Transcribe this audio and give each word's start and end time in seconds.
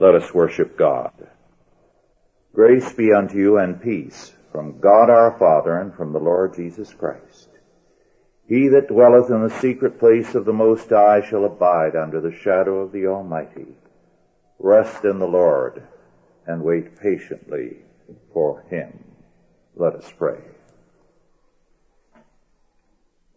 Let 0.00 0.14
us 0.14 0.32
worship 0.32 0.78
God. 0.78 1.12
Grace 2.54 2.90
be 2.94 3.12
unto 3.12 3.36
you 3.36 3.58
and 3.58 3.82
peace 3.82 4.32
from 4.50 4.80
God 4.80 5.10
our 5.10 5.38
Father 5.38 5.78
and 5.78 5.94
from 5.94 6.14
the 6.14 6.18
Lord 6.18 6.54
Jesus 6.56 6.90
Christ. 6.94 7.50
He 8.48 8.68
that 8.68 8.88
dwelleth 8.88 9.30
in 9.30 9.42
the 9.42 9.60
secret 9.60 9.98
place 9.98 10.34
of 10.34 10.46
the 10.46 10.54
Most 10.54 10.88
High 10.88 11.20
shall 11.20 11.44
abide 11.44 11.96
under 11.96 12.22
the 12.22 12.32
shadow 12.32 12.78
of 12.78 12.92
the 12.92 13.08
Almighty. 13.08 13.66
Rest 14.58 15.04
in 15.04 15.18
the 15.18 15.28
Lord 15.28 15.82
and 16.46 16.64
wait 16.64 16.98
patiently 16.98 17.76
for 18.32 18.62
Him. 18.70 19.04
Let 19.76 19.96
us 19.96 20.10
pray. 20.16 20.40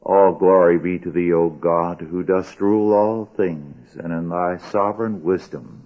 All 0.02 0.32
glory 0.32 0.80
be 0.80 0.98
to 1.00 1.12
thee, 1.12 1.34
O 1.34 1.50
God, 1.50 2.00
who 2.00 2.24
dost 2.24 2.62
rule 2.62 2.94
all 2.94 3.26
things, 3.26 3.98
and 3.98 4.14
in 4.14 4.30
thy 4.30 4.58
sovereign 4.58 5.24
wisdom 5.24 5.83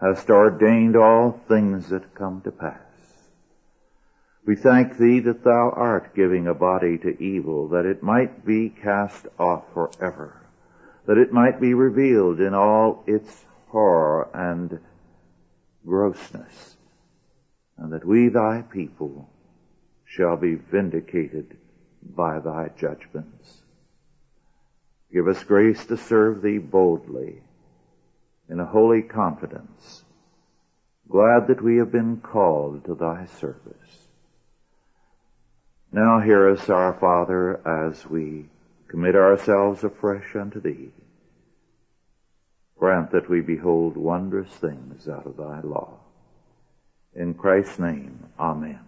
hast 0.00 0.28
ordained 0.30 0.96
all 0.96 1.40
things 1.48 1.88
that 1.88 2.14
come 2.14 2.40
to 2.42 2.50
pass. 2.50 2.80
We 4.46 4.56
thank 4.56 4.98
thee 4.98 5.20
that 5.20 5.42
thou 5.42 5.72
art 5.74 6.14
giving 6.14 6.46
a 6.46 6.54
body 6.54 6.98
to 6.98 7.22
evil, 7.22 7.68
that 7.68 7.86
it 7.86 8.02
might 8.02 8.44
be 8.44 8.68
cast 8.68 9.26
off 9.38 9.64
forever, 9.72 10.36
that 11.06 11.16
it 11.16 11.32
might 11.32 11.60
be 11.60 11.72
revealed 11.72 12.40
in 12.40 12.52
all 12.52 13.04
its 13.06 13.44
horror 13.68 14.28
and 14.34 14.80
grossness, 15.86 16.76
and 17.78 17.92
that 17.92 18.04
we 18.04 18.28
thy 18.28 18.62
people 18.70 19.30
shall 20.04 20.36
be 20.36 20.54
vindicated 20.54 21.56
by 22.02 22.38
thy 22.38 22.68
judgments. 22.78 23.62
Give 25.12 25.26
us 25.26 25.42
grace 25.44 25.86
to 25.86 25.96
serve 25.96 26.42
thee 26.42 26.58
boldly 26.58 27.43
in 28.48 28.60
a 28.60 28.66
holy 28.66 29.02
confidence, 29.02 30.04
glad 31.08 31.48
that 31.48 31.62
we 31.62 31.76
have 31.76 31.90
been 31.90 32.18
called 32.18 32.84
to 32.84 32.94
thy 32.94 33.26
service. 33.26 34.08
Now 35.92 36.20
hear 36.20 36.50
us, 36.50 36.68
our 36.68 36.94
Father, 36.94 37.60
as 37.66 38.04
we 38.06 38.46
commit 38.88 39.14
ourselves 39.14 39.84
afresh 39.84 40.34
unto 40.34 40.60
thee. 40.60 40.90
Grant 42.76 43.12
that 43.12 43.30
we 43.30 43.40
behold 43.40 43.96
wondrous 43.96 44.50
things 44.50 45.08
out 45.08 45.26
of 45.26 45.36
thy 45.36 45.60
law. 45.60 45.98
In 47.14 47.34
Christ's 47.34 47.78
name, 47.78 48.26
Amen. 48.38 48.80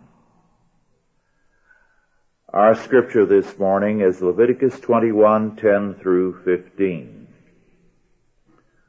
Our 2.53 2.75
scripture 2.75 3.27
this 3.27 3.59
morning 3.59 4.01
is 4.01 4.21
Leviticus 4.23 4.81
21, 4.81 5.57
10 5.57 5.95
through 5.95 6.43
15. 6.45 7.26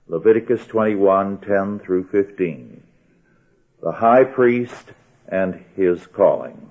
Leviticus 0.09 0.65
21, 0.67 1.39
10 1.39 1.79
through 1.79 2.05
15. 2.05 2.81
The 3.81 3.91
high 3.91 4.23
priest 4.23 4.93
and 5.27 5.65
his 5.75 6.07
calling. 6.07 6.69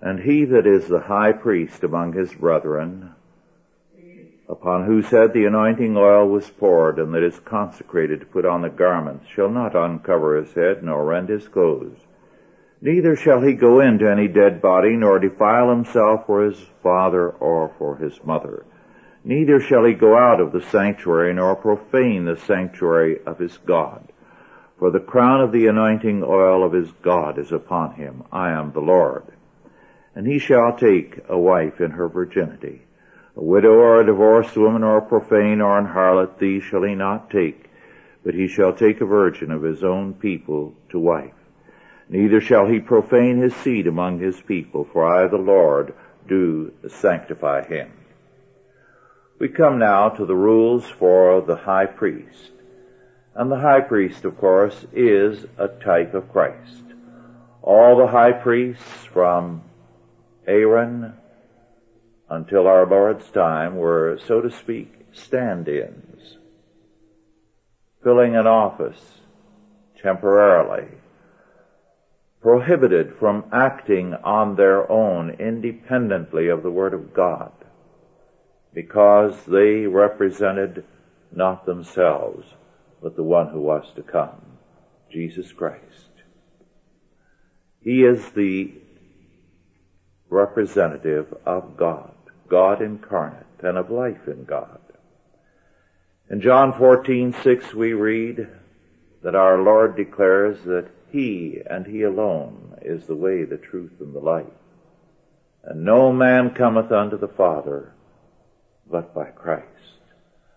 And 0.00 0.18
he 0.20 0.44
that 0.46 0.66
is 0.66 0.88
the 0.88 1.00
high 1.00 1.32
priest 1.32 1.84
among 1.84 2.12
his 2.12 2.32
brethren, 2.34 3.14
upon 4.48 4.84
whose 4.84 5.06
head 5.06 5.32
the 5.32 5.44
anointing 5.44 5.96
oil 5.96 6.28
was 6.28 6.50
poured, 6.50 6.98
and 6.98 7.14
that 7.14 7.22
is 7.22 7.38
consecrated 7.40 8.20
to 8.20 8.26
put 8.26 8.44
on 8.44 8.62
the 8.62 8.68
garments, 8.68 9.28
shall 9.28 9.50
not 9.50 9.76
uncover 9.76 10.36
his 10.36 10.52
head, 10.54 10.82
nor 10.82 11.04
rend 11.04 11.28
his 11.28 11.46
clothes 11.46 12.07
Neither 12.80 13.16
shall 13.16 13.40
he 13.40 13.54
go 13.54 13.80
into 13.80 14.08
any 14.08 14.28
dead 14.28 14.62
body, 14.62 14.96
nor 14.96 15.18
defile 15.18 15.68
himself 15.70 16.26
for 16.26 16.44
his 16.44 16.58
father 16.82 17.30
or 17.30 17.72
for 17.76 17.96
his 17.96 18.22
mother. 18.24 18.64
Neither 19.24 19.58
shall 19.58 19.84
he 19.84 19.94
go 19.94 20.16
out 20.16 20.40
of 20.40 20.52
the 20.52 20.62
sanctuary, 20.62 21.34
nor 21.34 21.56
profane 21.56 22.24
the 22.24 22.36
sanctuary 22.36 23.18
of 23.26 23.38
his 23.38 23.58
God. 23.58 24.08
For 24.78 24.92
the 24.92 25.00
crown 25.00 25.40
of 25.40 25.50
the 25.50 25.66
anointing 25.66 26.22
oil 26.22 26.64
of 26.64 26.72
his 26.72 26.90
God 27.02 27.36
is 27.36 27.50
upon 27.50 27.94
him. 27.94 28.22
I 28.30 28.52
am 28.52 28.70
the 28.70 28.80
Lord. 28.80 29.24
And 30.14 30.24
he 30.24 30.38
shall 30.38 30.76
take 30.76 31.18
a 31.28 31.36
wife 31.36 31.80
in 31.80 31.90
her 31.90 32.08
virginity. 32.08 32.82
A 33.36 33.42
widow 33.42 33.72
or 33.72 34.00
a 34.00 34.06
divorced 34.06 34.56
woman 34.56 34.84
or 34.84 34.98
a 34.98 35.02
profane 35.02 35.60
or 35.60 35.78
an 35.78 35.86
harlot, 35.86 36.38
these 36.38 36.62
shall 36.62 36.84
he 36.84 36.94
not 36.94 37.28
take, 37.28 37.70
but 38.24 38.34
he 38.34 38.46
shall 38.46 38.72
take 38.72 39.00
a 39.00 39.06
virgin 39.06 39.50
of 39.50 39.62
his 39.62 39.82
own 39.82 40.14
people 40.14 40.74
to 40.90 40.98
wife. 41.00 41.37
Neither 42.08 42.40
shall 42.40 42.66
he 42.66 42.80
profane 42.80 43.38
his 43.38 43.54
seed 43.56 43.86
among 43.86 44.18
his 44.18 44.40
people, 44.40 44.88
for 44.92 45.04
I, 45.04 45.28
the 45.28 45.36
Lord, 45.36 45.94
do 46.26 46.72
sanctify 46.88 47.66
him. 47.66 47.92
We 49.38 49.48
come 49.48 49.78
now 49.78 50.08
to 50.10 50.24
the 50.24 50.34
rules 50.34 50.86
for 50.86 51.42
the 51.42 51.56
high 51.56 51.86
priest. 51.86 52.50
And 53.34 53.52
the 53.52 53.60
high 53.60 53.82
priest, 53.82 54.24
of 54.24 54.38
course, 54.38 54.86
is 54.92 55.44
a 55.58 55.68
type 55.68 56.14
of 56.14 56.32
Christ. 56.32 56.82
All 57.62 57.96
the 57.96 58.06
high 58.06 58.32
priests 58.32 59.04
from 59.12 59.62
Aaron 60.46 61.12
until 62.30 62.66
our 62.66 62.86
Lord's 62.86 63.28
time 63.30 63.76
were, 63.76 64.18
so 64.26 64.40
to 64.40 64.50
speak, 64.50 64.92
stand-ins, 65.12 66.38
filling 68.02 68.34
an 68.34 68.46
office 68.46 69.20
temporarily 70.02 70.88
prohibited 72.40 73.14
from 73.18 73.44
acting 73.52 74.14
on 74.14 74.54
their 74.54 74.90
own 74.90 75.30
independently 75.30 76.48
of 76.48 76.62
the 76.62 76.70
Word 76.70 76.94
of 76.94 77.12
God 77.12 77.52
because 78.72 79.34
they 79.46 79.86
represented 79.86 80.84
not 81.32 81.66
themselves, 81.66 82.46
but 83.02 83.16
the 83.16 83.22
one 83.22 83.48
who 83.48 83.60
was 83.60 83.84
to 83.96 84.02
come, 84.02 84.40
Jesus 85.10 85.52
Christ. 85.52 85.82
He 87.82 88.04
is 88.04 88.30
the 88.30 88.72
representative 90.30 91.34
of 91.46 91.76
God, 91.76 92.14
God 92.48 92.82
incarnate, 92.82 93.46
and 93.62 93.78
of 93.78 93.90
life 93.90 94.26
in 94.26 94.44
God. 94.44 94.80
In 96.30 96.40
John 96.40 96.76
14, 96.78 97.34
6 97.42 97.74
we 97.74 97.94
read 97.94 98.46
that 99.22 99.34
our 99.34 99.58
Lord 99.62 99.96
declares 99.96 100.62
that 100.64 100.90
he 101.10 101.60
and 101.68 101.86
He 101.86 102.02
alone 102.02 102.78
is 102.82 103.06
the 103.06 103.16
way, 103.16 103.44
the 103.44 103.56
truth, 103.56 103.92
and 104.00 104.14
the 104.14 104.20
life. 104.20 104.46
And 105.64 105.84
no 105.84 106.12
man 106.12 106.54
cometh 106.54 106.92
unto 106.92 107.18
the 107.18 107.28
Father 107.28 107.92
but 108.90 109.14
by 109.14 109.26
Christ. 109.26 109.64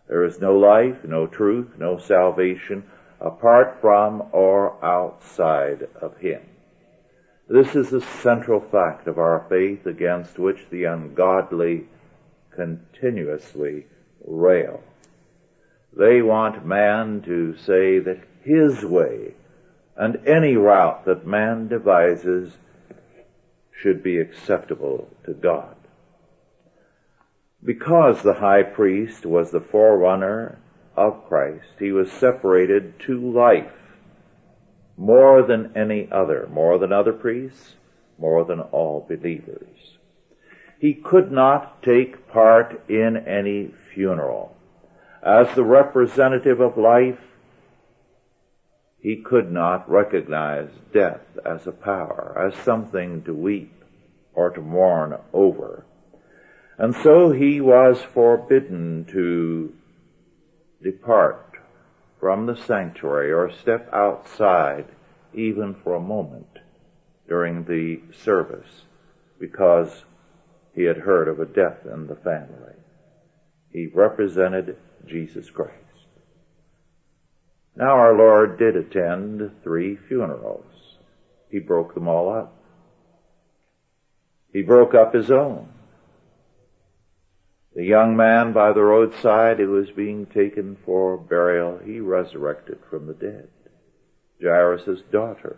There 0.07 0.23
is 0.23 0.39
no 0.39 0.57
life, 0.57 1.03
no 1.03 1.27
truth, 1.27 1.77
no 1.77 1.97
salvation 1.97 2.83
apart 3.19 3.79
from 3.81 4.23
or 4.31 4.83
outside 4.83 5.87
of 6.01 6.17
Him. 6.17 6.41
This 7.47 7.75
is 7.75 7.89
the 7.89 8.01
central 8.01 8.61
fact 8.61 9.07
of 9.07 9.17
our 9.17 9.45
faith 9.49 9.85
against 9.85 10.39
which 10.39 10.65
the 10.69 10.85
ungodly 10.85 11.85
continuously 12.51 13.87
rail. 14.25 14.81
They 15.93 16.21
want 16.21 16.65
man 16.65 17.21
to 17.23 17.57
say 17.57 17.99
that 17.99 18.19
his 18.43 18.85
way 18.85 19.33
and 19.95 20.27
any 20.27 20.55
route 20.55 21.05
that 21.05 21.27
man 21.27 21.67
devises 21.67 22.53
should 23.71 24.03
be 24.03 24.19
acceptable 24.19 25.09
to 25.25 25.33
God. 25.33 25.75
Because 27.63 28.21
the 28.21 28.33
high 28.33 28.63
priest 28.63 29.25
was 29.25 29.51
the 29.51 29.61
forerunner 29.61 30.59
of 30.95 31.27
Christ, 31.27 31.67
he 31.79 31.91
was 31.91 32.11
separated 32.11 32.99
to 33.01 33.31
life 33.31 33.71
more 34.97 35.41
than 35.43 35.71
any 35.75 36.07
other, 36.11 36.47
more 36.51 36.77
than 36.77 36.91
other 36.91 37.13
priests, 37.13 37.75
more 38.17 38.45
than 38.45 38.59
all 38.59 39.05
believers. 39.07 39.97
He 40.79 40.93
could 40.93 41.31
not 41.31 41.81
take 41.83 42.27
part 42.27 42.83
in 42.89 43.17
any 43.17 43.73
funeral. 43.93 44.55
As 45.23 45.53
the 45.55 45.63
representative 45.63 46.59
of 46.59 46.77
life, 46.77 47.19
he 49.01 49.15
could 49.17 49.51
not 49.51 49.89
recognize 49.89 50.69
death 50.93 51.21
as 51.43 51.65
a 51.65 51.71
power, 51.71 52.35
as 52.37 52.63
something 52.63 53.23
to 53.23 53.33
weep 53.33 53.83
or 54.33 54.51
to 54.51 54.61
mourn 54.61 55.17
over. 55.33 55.85
And 56.77 56.95
so 56.95 57.31
he 57.31 57.61
was 57.61 58.01
forbidden 58.13 59.05
to 59.11 59.73
depart 60.83 61.45
from 62.19 62.45
the 62.45 62.55
sanctuary 62.55 63.31
or 63.31 63.51
step 63.51 63.89
outside 63.91 64.85
even 65.33 65.73
for 65.83 65.95
a 65.95 65.99
moment 65.99 66.59
during 67.27 67.63
the 67.63 68.01
service 68.23 68.83
because 69.39 70.03
he 70.75 70.83
had 70.83 70.97
heard 70.97 71.27
of 71.27 71.39
a 71.39 71.45
death 71.45 71.85
in 71.91 72.07
the 72.07 72.15
family. 72.15 72.75
He 73.71 73.87
represented 73.87 74.77
Jesus 75.07 75.49
Christ. 75.49 75.80
Now 77.75 77.91
our 77.91 78.15
Lord 78.15 78.57
did 78.57 78.75
attend 78.75 79.51
three 79.63 79.95
funerals. 79.95 80.65
He 81.49 81.59
broke 81.59 81.93
them 81.93 82.07
all 82.07 82.29
up. 82.31 82.53
He 84.51 84.61
broke 84.61 84.93
up 84.93 85.13
his 85.13 85.31
own. 85.31 85.69
The 87.73 87.85
young 87.85 88.17
man 88.17 88.51
by 88.51 88.73
the 88.73 88.83
roadside 88.83 89.59
who 89.59 89.71
was 89.71 89.89
being 89.91 90.25
taken 90.25 90.77
for 90.85 91.17
burial, 91.17 91.79
he 91.83 92.01
resurrected 92.01 92.79
from 92.89 93.07
the 93.07 93.13
dead. 93.13 93.47
Jairus' 94.41 95.01
daughter 95.11 95.57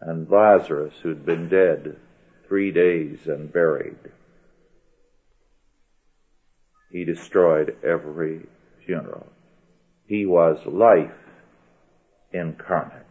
and 0.00 0.28
Lazarus 0.28 0.94
who'd 1.02 1.24
been 1.24 1.48
dead 1.48 1.96
three 2.46 2.72
days 2.72 3.18
and 3.26 3.52
buried. 3.52 3.98
He 6.90 7.04
destroyed 7.04 7.76
every 7.84 8.46
funeral. 8.84 9.30
He 10.08 10.24
was 10.24 10.64
life 10.64 11.12
incarnate. 12.32 13.04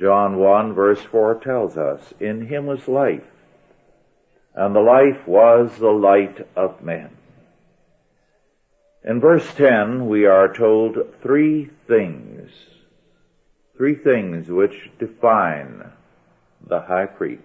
John 0.00 0.36
1 0.36 0.74
verse 0.74 1.00
4 1.00 1.36
tells 1.36 1.76
us, 1.76 2.12
In 2.18 2.46
him 2.46 2.66
was 2.66 2.88
life, 2.88 3.22
and 4.54 4.74
the 4.74 4.80
life 4.80 5.26
was 5.26 5.78
the 5.78 5.92
light 5.92 6.46
of 6.56 6.82
men. 6.82 7.10
In 9.04 9.20
verse 9.20 9.54
10 9.54 10.08
we 10.08 10.26
are 10.26 10.52
told 10.52 10.98
three 11.22 11.70
things, 11.86 12.50
three 13.76 13.94
things 13.94 14.48
which 14.48 14.90
define 14.98 15.92
the 16.66 16.80
high 16.80 17.06
priest. 17.06 17.44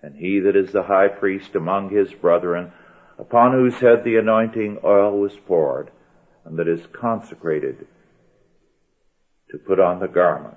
And 0.00 0.14
he 0.14 0.38
that 0.40 0.54
is 0.54 0.70
the 0.70 0.84
high 0.84 1.08
priest 1.08 1.56
among 1.56 1.90
his 1.90 2.12
brethren, 2.14 2.72
upon 3.18 3.52
whose 3.52 3.74
head 3.74 4.04
the 4.04 4.16
anointing 4.16 4.78
oil 4.84 5.18
was 5.18 5.36
poured, 5.36 5.90
and 6.44 6.58
that 6.58 6.68
is 6.68 6.86
consecrated 6.92 7.86
to 9.50 9.58
put 9.58 9.80
on 9.80 10.00
the 10.00 10.08
garments 10.08 10.56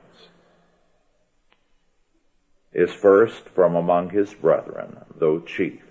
is 2.73 2.91
first 2.91 3.49
from 3.49 3.75
among 3.75 4.09
his 4.09 4.33
brethren, 4.33 4.97
though 5.15 5.39
chief. 5.39 5.81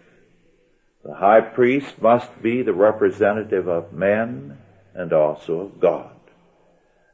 The 1.05 1.15
high 1.15 1.41
priest 1.41 2.01
must 2.01 2.43
be 2.43 2.63
the 2.63 2.73
representative 2.73 3.69
of 3.69 3.93
men 3.93 4.59
and 4.95 5.13
also 5.13 5.61
of 5.61 5.81
God. 5.81 6.11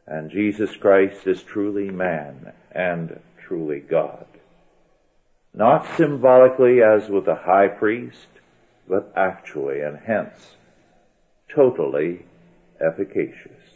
And 0.06 0.30
Jesus 0.30 0.74
Christ 0.76 1.26
is 1.26 1.42
truly 1.42 1.90
man 1.90 2.52
and 2.72 3.20
truly 3.46 3.80
God. 3.80 4.26
Not 5.54 5.86
symbolically 5.96 6.82
as 6.82 7.08
with 7.08 7.24
the 7.24 7.34
high 7.34 7.68
priest, 7.68 8.28
but 8.86 9.10
actually 9.14 9.80
and 9.80 9.98
hence 9.98 10.56
totally 11.54 12.24
efficacious. 12.80 13.74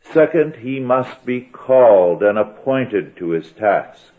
Second, 0.00 0.56
he 0.56 0.80
must 0.80 1.24
be 1.24 1.40
called 1.40 2.22
and 2.22 2.38
appointed 2.38 3.16
to 3.16 3.30
his 3.30 3.52
task. 3.52 4.12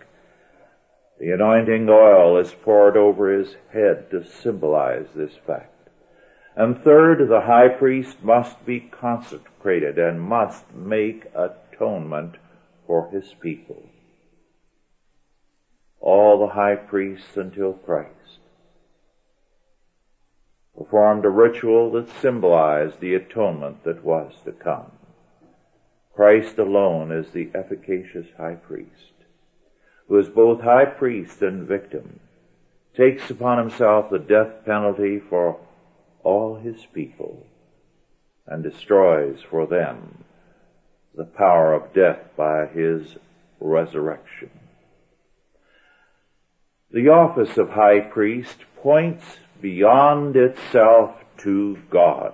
The 1.20 1.32
anointing 1.32 1.90
oil 1.90 2.38
is 2.38 2.54
poured 2.54 2.98
over 2.98 3.32
his 3.32 3.56
head 3.72 4.10
to 4.12 4.24
symbolize 4.24 5.08
this 5.16 5.36
fact. 5.46 5.90
And 6.56 6.82
third, 6.82 7.28
the 7.28 7.42
high 7.42 7.70
priest 7.70 8.24
must 8.24 8.66
be 8.66 8.80
consecrated 8.80 9.98
and 9.98 10.22
must 10.22 10.74
make 10.74 11.26
atonement 11.36 12.36
for 12.88 13.10
his 13.10 13.34
people. 13.40 13.84
All 16.00 16.40
the 16.40 16.54
high 16.54 16.76
priests 16.76 17.38
until 17.38 17.74
Christ 17.74 18.21
performed 20.84 21.26
a 21.26 21.30
ritual 21.30 21.92
that 21.92 22.10
symbolized 22.22 23.00
the 23.00 23.14
atonement 23.14 23.84
that 23.84 24.04
was 24.04 24.34
to 24.44 24.52
come. 24.52 24.92
Christ 26.16 26.58
alone 26.58 27.12
is 27.12 27.30
the 27.32 27.50
efficacious 27.54 28.28
high 28.38 28.56
priest 28.56 29.12
who 30.08 30.18
is 30.18 30.28
both 30.28 30.60
high 30.60 30.84
priest 30.84 31.42
and 31.42 31.66
victim, 31.66 32.20
takes 32.98 33.30
upon 33.30 33.58
himself 33.58 34.10
the 34.10 34.20
death 34.20 34.66
penalty 34.66 35.20
for 35.20 35.58
all 36.22 36.56
his 36.56 36.86
people 36.94 37.46
and 38.46 38.62
destroys 38.62 39.40
for 39.50 39.66
them 39.68 40.26
the 41.16 41.24
power 41.24 41.74
of 41.74 41.94
death 41.94 42.20
by 42.36 42.66
his 42.66 43.16
resurrection. 43.62 44.50
The 46.92 47.08
office 47.08 47.58
of 47.58 47.70
high 47.70 48.02
priest 48.02 48.58
points 48.82 49.38
beyond 49.62 50.36
itself 50.36 51.16
to 51.38 51.78
God. 51.90 52.34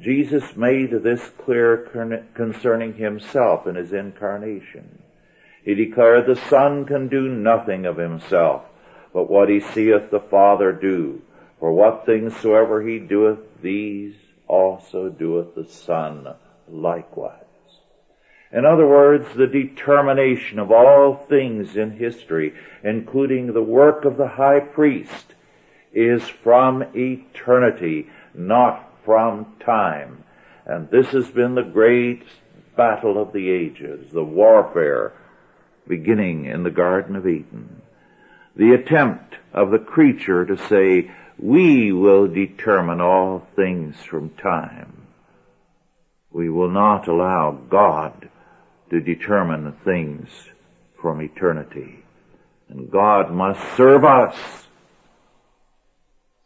Jesus 0.00 0.56
made 0.56 0.90
this 0.90 1.22
clear 1.44 1.76
concerning 2.34 2.94
himself 2.94 3.66
in 3.66 3.76
his 3.76 3.92
incarnation. 3.92 5.02
He 5.64 5.74
declared, 5.74 6.26
The 6.26 6.36
Son 6.48 6.84
can 6.86 7.08
do 7.08 7.28
nothing 7.28 7.86
of 7.86 7.96
himself, 7.96 8.62
but 9.12 9.30
what 9.30 9.48
he 9.48 9.60
seeth 9.60 10.10
the 10.10 10.20
Father 10.20 10.72
do. 10.72 11.22
For 11.60 11.72
what 11.72 12.04
things 12.04 12.36
soever 12.38 12.82
he 12.82 12.98
doeth, 12.98 13.38
these 13.62 14.16
also 14.48 15.08
doeth 15.08 15.54
the 15.54 15.68
Son 15.68 16.26
likewise. 16.68 17.38
In 18.52 18.66
other 18.66 18.86
words, 18.86 19.26
the 19.34 19.46
determination 19.46 20.58
of 20.58 20.72
all 20.72 21.24
things 21.28 21.76
in 21.76 21.92
history, 21.92 22.54
including 22.82 23.52
the 23.52 23.62
work 23.62 24.04
of 24.04 24.16
the 24.16 24.28
high 24.28 24.60
priest, 24.60 25.34
is 25.92 26.22
from 26.22 26.84
eternity, 26.94 28.08
not 28.34 28.90
from 29.04 29.46
time. 29.60 30.24
And 30.64 30.88
this 30.90 31.08
has 31.08 31.28
been 31.28 31.54
the 31.54 31.62
great 31.62 32.22
battle 32.76 33.20
of 33.20 33.32
the 33.32 33.50
ages, 33.50 34.10
the 34.12 34.24
warfare 34.24 35.12
beginning 35.86 36.46
in 36.46 36.62
the 36.62 36.70
Garden 36.70 37.16
of 37.16 37.26
Eden. 37.26 37.82
The 38.56 38.72
attempt 38.72 39.34
of 39.52 39.70
the 39.70 39.78
creature 39.78 40.44
to 40.46 40.56
say, 40.68 41.10
we 41.38 41.92
will 41.92 42.28
determine 42.28 43.00
all 43.00 43.46
things 43.56 43.96
from 43.96 44.30
time. 44.30 45.06
We 46.30 46.48
will 46.48 46.70
not 46.70 47.08
allow 47.08 47.52
God 47.52 48.28
to 48.90 49.00
determine 49.00 49.72
things 49.84 50.28
from 51.00 51.20
eternity. 51.20 52.04
And 52.68 52.90
God 52.90 53.32
must 53.32 53.76
serve 53.76 54.04
us, 54.04 54.36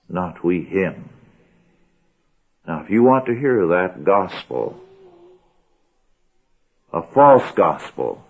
not 0.09 0.45
we 0.45 0.63
Him. 0.63 1.09
Now 2.67 2.83
if 2.83 2.91
you 2.91 3.03
want 3.03 3.27
to 3.27 3.39
hear 3.39 3.67
that 3.69 4.05
gospel, 4.05 4.81
a 6.93 7.03
false 7.03 7.51
gospel, 7.53 8.23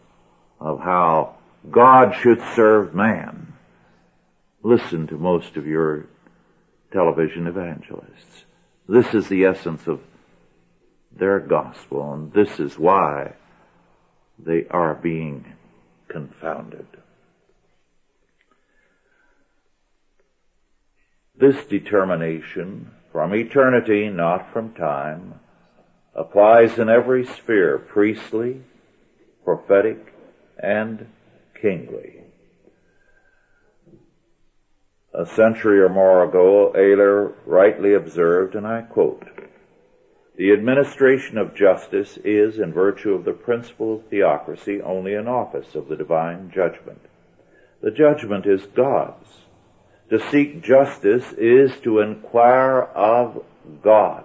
of 0.60 0.80
how 0.80 1.34
God 1.70 2.14
should 2.14 2.40
serve 2.54 2.94
man. 2.94 3.52
Listen 4.62 5.06
to 5.08 5.16
most 5.16 5.56
of 5.56 5.66
your 5.66 6.06
television 6.92 7.46
evangelists. 7.46 8.44
This 8.88 9.14
is 9.14 9.28
the 9.28 9.44
essence 9.44 9.86
of 9.86 10.00
their 11.12 11.40
gospel, 11.40 12.12
and 12.14 12.32
this 12.32 12.58
is 12.58 12.78
why 12.78 13.32
they 14.38 14.66
are 14.70 14.94
being 14.94 15.44
confounded. 16.08 16.86
This 21.38 21.64
determination 21.66 22.90
from 23.12 23.34
eternity, 23.34 24.08
not 24.08 24.52
from 24.52 24.72
time, 24.72 25.34
applies 26.14 26.78
in 26.78 26.88
every 26.88 27.26
sphere, 27.26 27.78
priestly, 27.78 28.62
prophetic, 29.44 30.14
and 30.58 31.06
kingly. 31.60 32.22
A 35.12 35.26
century 35.26 35.80
or 35.80 35.88
more 35.88 36.24
ago, 36.24 36.72
Oehler 36.74 37.34
rightly 37.46 37.94
observed, 37.94 38.54
and 38.54 38.66
I 38.66 38.82
quote, 38.82 39.24
the 40.36 40.52
administration 40.52 41.38
of 41.38 41.54
justice 41.54 42.18
is, 42.18 42.58
in 42.58 42.72
virtue 42.72 43.14
of 43.14 43.24
the 43.24 43.32
principle 43.32 43.96
of 43.96 44.06
theocracy, 44.08 44.82
only 44.82 45.14
an 45.14 45.28
office 45.28 45.74
of 45.74 45.88
the 45.88 45.96
divine 45.96 46.50
judgment. 46.54 47.00
The 47.80 47.90
judgment 47.90 48.44
is 48.44 48.66
God's. 48.66 49.45
To 50.10 50.30
seek 50.30 50.62
justice 50.62 51.32
is 51.32 51.72
to 51.80 52.00
inquire 52.00 52.82
of 52.82 53.42
God. 53.82 54.24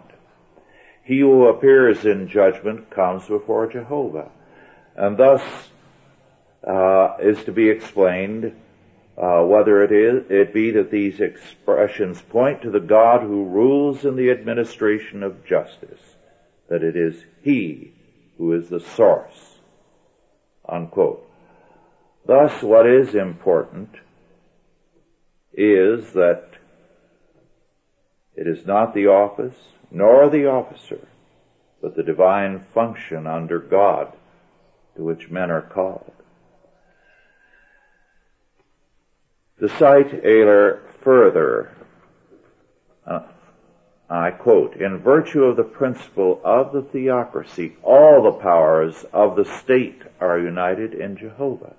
He 1.04 1.20
who 1.20 1.48
appears 1.48 2.06
in 2.06 2.28
judgment 2.28 2.92
comes 2.92 3.28
before 3.28 3.72
Jehovah. 3.72 4.30
And 4.96 5.18
thus 5.18 5.42
uh, 6.66 7.18
is 7.20 7.44
to 7.46 7.52
be 7.52 7.70
explained 7.70 8.54
uh, 9.18 9.44
whether 9.44 9.84
it 9.84 9.92
is 9.92 10.24
it 10.30 10.54
be 10.54 10.72
that 10.72 10.92
these 10.92 11.20
expressions 11.20 12.22
point 12.22 12.62
to 12.62 12.72
the 12.72 12.80
God 12.80 13.22
who 13.22 13.46
rules 13.46 14.06
in 14.06 14.16
the 14.16 14.32
administration 14.32 15.24
of 15.24 15.46
justice, 15.46 16.00
that 16.70 16.84
it 16.84 16.96
is 16.96 17.24
He 17.42 17.94
who 18.38 18.54
is 18.54 18.70
the 18.70 18.80
source. 18.80 19.60
Unquote. 20.68 21.28
Thus, 22.26 22.62
what 22.62 22.88
is 22.88 23.16
important 23.16 23.90
is 25.54 26.14
that 26.14 26.46
it 28.36 28.48
is 28.48 28.66
not 28.66 28.94
the 28.94 29.08
office 29.08 29.56
nor 29.92 30.30
the 30.30 30.48
officer, 30.48 31.08
but 31.82 31.96
the 31.96 32.04
divine 32.04 32.60
function 32.74 33.28
under 33.28 33.60
God 33.60 34.14
to 34.96 35.04
which 35.04 35.30
men 35.30 35.52
are 35.52 35.62
called. 35.62 36.12
To 39.60 39.68
cite 39.70 40.24
Oehler 40.24 40.80
further, 41.02 41.72
Uh, 43.06 43.24
I 44.10 44.32
quote, 44.32 44.76
in 44.76 44.98
virtue 45.00 45.44
of 45.44 45.56
the 45.56 45.64
principle 45.64 46.42
of 46.44 46.72
the 46.72 46.82
theocracy, 46.82 47.78
all 47.82 48.24
the 48.24 48.40
powers 48.40 49.06
of 49.14 49.36
the 49.36 49.46
state 49.46 50.02
are 50.20 50.38
united 50.38 50.94
in 50.94 51.16
Jehovah. 51.16 51.74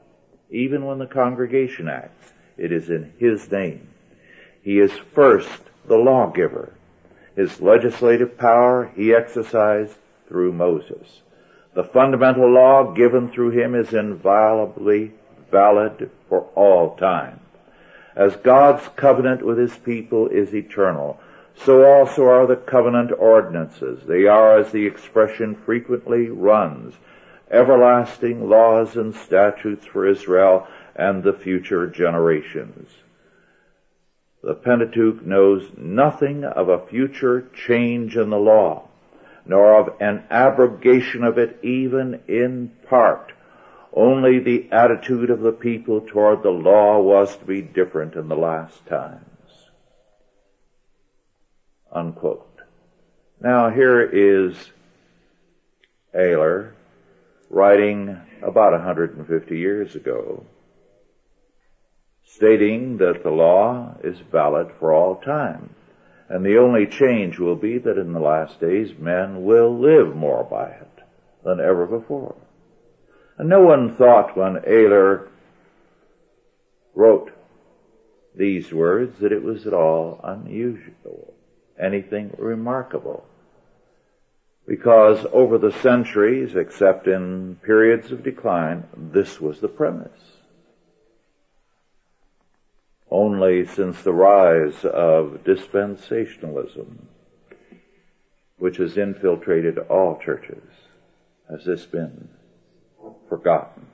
Even 0.51 0.85
when 0.85 0.99
the 0.99 1.07
congregation 1.07 1.89
acts, 1.89 2.33
it 2.57 2.73
is 2.73 2.91
in 2.91 3.13
His 3.19 3.51
name. 3.51 3.89
He 4.63 4.79
is 4.79 4.93
first 4.93 5.63
the 5.87 5.97
lawgiver. 5.97 6.73
His 7.35 7.61
legislative 7.61 8.39
power 8.39 8.93
he 8.95 9.15
exercised 9.15 9.97
through 10.29 10.53
Moses. 10.53 11.23
The 11.75 11.85
fundamental 11.85 12.51
law 12.51 12.93
given 12.93 13.31
through 13.31 13.51
him 13.51 13.75
is 13.75 13.95
inviolably 13.95 15.13
valid 15.51 16.11
for 16.29 16.43
all 16.55 16.97
time. 16.97 17.41
As 18.15 18.37
God's 18.37 18.87
covenant 18.97 19.43
with 19.43 19.57
his 19.57 19.77
people 19.77 20.29
is 20.29 20.55
eternal, 20.55 21.19
so 21.55 21.85
also 21.85 22.27
are 22.27 22.47
the 22.47 22.57
covenant 22.57 23.13
ordinances. 23.19 24.05
They 24.07 24.27
are, 24.27 24.59
as 24.59 24.71
the 24.71 24.87
expression 24.87 25.55
frequently 25.55 26.29
runs, 26.29 26.95
everlasting 27.51 28.49
laws 28.49 28.97
and 28.97 29.15
statutes 29.15 29.87
for 29.87 30.07
Israel 30.07 30.67
and 30.97 31.23
the 31.23 31.33
future 31.33 31.87
generations. 31.87 32.91
The 34.43 34.55
Pentateuch 34.55 35.25
knows 35.25 35.71
nothing 35.77 36.45
of 36.45 36.69
a 36.69 36.85
future 36.87 37.49
change 37.55 38.17
in 38.17 38.31
the 38.31 38.39
law, 38.39 38.89
nor 39.47 39.79
of 39.79 40.01
an 40.01 40.25
abrogation 40.31 41.23
of 41.23 41.39
it 41.39 41.59
even 41.63 42.21
in 42.27 42.73
part. 42.89 43.33
Only 43.93 44.39
the 44.39 44.69
attitude 44.73 45.31
of 45.31 45.41
the 45.41 45.53
people 45.53 46.01
toward 46.01 46.43
the 46.43 46.51
law 46.51 47.01
was 47.01 47.37
to 47.37 47.45
be 47.45 47.61
different 47.61 48.15
in 48.15 48.29
the 48.29 48.37
last 48.37 48.85
times. 48.87 49.27
Unquote. 51.93 52.49
Now 53.41 53.71
here 53.71 54.01
is 54.01 54.57
Oehler 56.15 56.73
writing 57.51 58.19
about 58.41 58.73
150 58.73 59.59
years 59.59 59.95
ago, 59.95 60.45
stating 62.35 62.99
that 62.99 63.23
the 63.23 63.31
law 63.31 63.95
is 64.03 64.19
valid 64.31 64.71
for 64.79 64.93
all 64.93 65.17
time. 65.17 65.75
And 66.29 66.45
the 66.45 66.59
only 66.59 66.87
change 66.87 67.39
will 67.39 67.57
be 67.57 67.79
that 67.79 67.99
in 67.99 68.13
the 68.13 68.21
last 68.21 68.59
days 68.59 68.97
men 68.99 69.45
will 69.45 69.79
live 69.79 70.17
more 70.17 70.45
by 70.45 70.69
it 70.69 71.03
than 71.45 71.61
ever 71.61 71.87
before. 71.87 72.35
And 73.37 73.49
no 73.49 73.61
one 73.61 73.97
thought 73.97 74.37
when 74.37 74.57
Oehler 74.57 75.29
wrote 76.95 77.33
these 78.35 78.73
words 78.73 79.19
that 79.21 79.33
it 79.33 79.43
was 79.43 79.67
at 79.67 79.75
all 79.75 80.21
unusual 80.25 81.35
anything 81.79 82.35
remarkable. 82.39 83.25
Because 84.67 85.27
over 85.33 85.59
the 85.59 85.73
centuries, 85.73 86.55
except 86.55 87.09
in 87.09 87.57
periods 87.63 88.13
of 88.13 88.23
decline, 88.23 88.85
this 88.97 89.41
was 89.41 89.61
the 89.61 89.69
premise. 89.69 90.11
Only 93.13 93.67
since 93.67 94.03
the 94.03 94.15
rise 94.15 94.87
of 94.87 95.41
dispensationalism, 95.45 96.97
which 98.57 98.79
has 98.79 98.97
infiltrated 98.97 99.77
all 99.77 100.19
churches, 100.19 100.65
has 101.51 101.63
this 101.67 101.85
been 101.85 102.31
forgotten. 103.29 103.85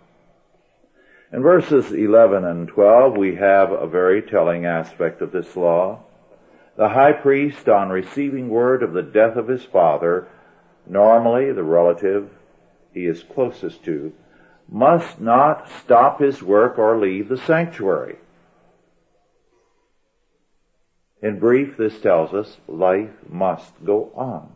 In 1.32 1.42
verses 1.42 1.90
11 1.90 2.44
and 2.44 2.68
12, 2.68 3.16
we 3.16 3.34
have 3.34 3.72
a 3.72 3.88
very 3.88 4.22
telling 4.22 4.66
aspect 4.66 5.20
of 5.20 5.32
this 5.32 5.56
law. 5.56 6.04
The 6.76 6.90
high 6.90 7.10
priest, 7.10 7.68
on 7.68 7.88
receiving 7.88 8.48
word 8.48 8.84
of 8.84 8.92
the 8.92 9.02
death 9.02 9.34
of 9.34 9.48
his 9.48 9.64
father, 9.64 10.28
normally 10.86 11.50
the 11.50 11.64
relative 11.64 12.30
he 12.94 13.06
is 13.06 13.24
closest 13.24 13.84
to, 13.86 14.12
must 14.68 15.20
not 15.20 15.68
stop 15.80 16.20
his 16.20 16.40
work 16.40 16.78
or 16.78 16.96
leave 16.96 17.28
the 17.28 17.36
sanctuary. 17.36 18.18
In 21.22 21.38
brief, 21.38 21.76
this 21.76 21.98
tells 22.00 22.32
us 22.32 22.56
life 22.68 23.10
must 23.28 23.72
go 23.84 24.10
on. 24.14 24.52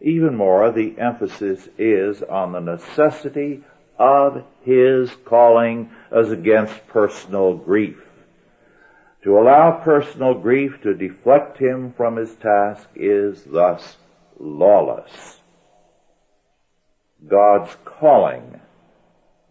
Even 0.00 0.36
more, 0.36 0.70
the 0.70 0.98
emphasis 0.98 1.68
is 1.78 2.22
on 2.22 2.52
the 2.52 2.60
necessity 2.60 3.62
of 3.98 4.44
his 4.62 5.10
calling 5.24 5.90
as 6.10 6.32
against 6.32 6.86
personal 6.88 7.56
grief. 7.56 7.98
To 9.22 9.38
allow 9.38 9.80
personal 9.82 10.34
grief 10.34 10.82
to 10.82 10.94
deflect 10.94 11.58
him 11.58 11.94
from 11.96 12.16
his 12.16 12.34
task 12.34 12.88
is 12.94 13.42
thus 13.44 13.96
lawless. 14.38 15.40
God's 17.26 17.74
calling 17.84 18.60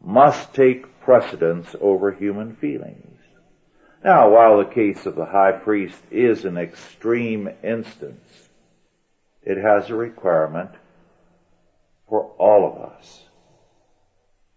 must 0.03 0.53
take 0.53 1.00
precedence 1.01 1.75
over 1.81 2.12
human 2.12 2.55
feelings. 2.57 3.12
Now, 4.03 4.29
while 4.29 4.57
the 4.57 4.65
case 4.65 5.05
of 5.05 5.15
the 5.15 5.25
high 5.25 5.53
priest 5.53 5.98
is 6.12 6.43
an 6.43 6.57
extreme 6.57 7.50
instance, 7.63 8.50
it 9.43 9.57
has 9.57 9.89
a 9.89 9.95
requirement 9.95 10.72
for 12.10 12.31
all 12.38 12.67
of 12.67 12.91
us. 12.91 13.24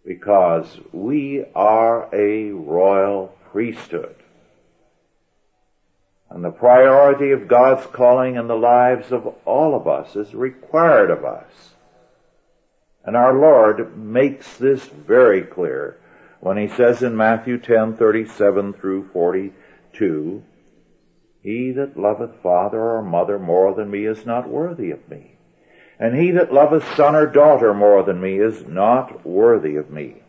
Because 0.04 0.66
we 0.92 1.44
are 1.54 2.08
a 2.12 2.50
royal 2.50 3.36
priesthood. 3.52 4.16
And 6.28 6.44
the 6.44 6.50
priority 6.50 7.30
of 7.30 7.46
God's 7.46 7.86
calling 7.86 8.34
in 8.34 8.48
the 8.48 8.56
lives 8.56 9.12
of 9.12 9.32
all 9.44 9.76
of 9.76 9.86
us 9.86 10.16
is 10.16 10.34
required 10.34 11.10
of 11.10 11.24
us. 11.24 11.70
And 13.04 13.16
our 13.16 13.32
Lord 13.32 13.96
makes 13.96 14.56
this 14.56 14.84
very 14.84 15.42
clear 15.42 15.98
when 16.46 16.56
he 16.56 16.68
says 16.68 17.02
in 17.02 17.16
Matthew 17.16 17.58
10:37 17.58 18.78
through 18.78 19.08
42, 19.12 20.44
He 21.42 21.72
that 21.72 21.98
loveth 21.98 22.36
father 22.40 22.80
or 22.80 23.02
mother 23.02 23.36
more 23.36 23.74
than 23.74 23.90
me 23.90 24.06
is 24.06 24.24
not 24.24 24.48
worthy 24.48 24.92
of 24.92 25.08
me. 25.08 25.38
And 25.98 26.14
he 26.14 26.30
that 26.30 26.52
loveth 26.52 26.84
son 26.94 27.16
or 27.16 27.26
daughter 27.26 27.74
more 27.74 28.04
than 28.04 28.20
me 28.20 28.38
is 28.38 28.64
not 28.64 29.26
worthy 29.26 29.74
of 29.74 29.90
me. 29.90 30.22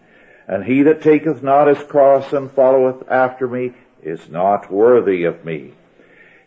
And 0.47 0.63
he 0.63 0.81
that 0.81 1.03
taketh 1.03 1.43
not 1.43 1.67
his 1.67 1.83
cross 1.83 2.33
and 2.33 2.49
followeth 2.49 3.07
after 3.11 3.47
me 3.47 3.73
is 4.01 4.27
not 4.27 4.71
worthy 4.71 5.23
of 5.23 5.45
me. 5.45 5.73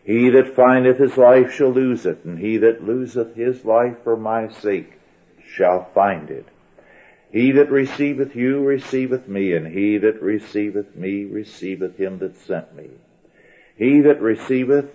He 0.03 0.31
that 0.31 0.53
findeth 0.53 0.97
his 0.97 1.15
life 1.15 1.53
shall 1.53 1.69
lose 1.69 2.05
it, 2.05 2.25
and 2.25 2.37
he 2.37 2.57
that 2.57 2.83
loseth 2.83 3.35
his 3.35 3.63
life 3.63 4.03
for 4.03 4.17
my 4.17 4.49
sake 4.49 4.99
shall 5.41 5.85
find 5.93 6.29
it. 6.29 6.45
He 7.31 7.53
that 7.53 7.71
receiveth 7.71 8.35
you 8.35 8.63
receiveth 8.63 9.27
me, 9.27 9.53
and 9.53 9.67
he 9.67 9.97
that 9.99 10.21
receiveth 10.21 10.95
me 10.95 11.25
receiveth 11.25 11.97
him 11.97 12.19
that 12.19 12.35
sent 12.35 12.75
me. 12.75 12.89
He 13.75 14.01
that 14.01 14.21
receiveth 14.21 14.93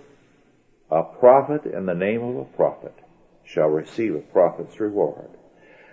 a 0.91 1.03
prophet 1.03 1.65
in 1.65 1.87
the 1.87 1.95
name 1.95 2.21
of 2.21 2.37
a 2.37 2.45
prophet 2.45 2.93
shall 3.43 3.69
receive 3.69 4.15
a 4.15 4.19
prophet's 4.19 4.79
reward. 4.79 5.29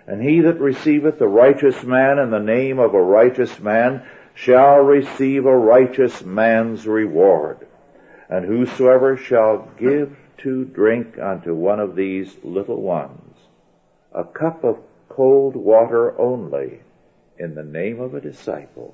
And 0.07 0.21
he 0.21 0.41
that 0.41 0.59
receiveth 0.59 1.19
a 1.19 1.27
righteous 1.27 1.83
man 1.83 2.19
in 2.19 2.29
the 2.29 2.39
name 2.39 2.77
of 2.77 2.93
a 2.93 3.01
righteous 3.01 3.59
man 3.59 4.03
shall 4.35 4.77
receive 4.77 5.45
a 5.45 5.57
righteous 5.57 6.23
man's 6.23 6.85
reward. 6.85 7.65
And 8.29 8.45
whosoever 8.45 9.17
shall 9.17 9.67
give 9.79 10.15
to 10.39 10.65
drink 10.65 11.17
unto 11.17 11.55
one 11.55 11.79
of 11.79 11.95
these 11.95 12.35
little 12.43 12.81
ones 12.81 13.35
a 14.13 14.23
cup 14.23 14.63
of 14.63 14.84
cold 15.15 15.55
water 15.55 16.19
only 16.19 16.81
in 17.37 17.55
the 17.55 17.63
name 17.63 18.01
of 18.01 18.13
a 18.13 18.21
disciple, 18.21 18.93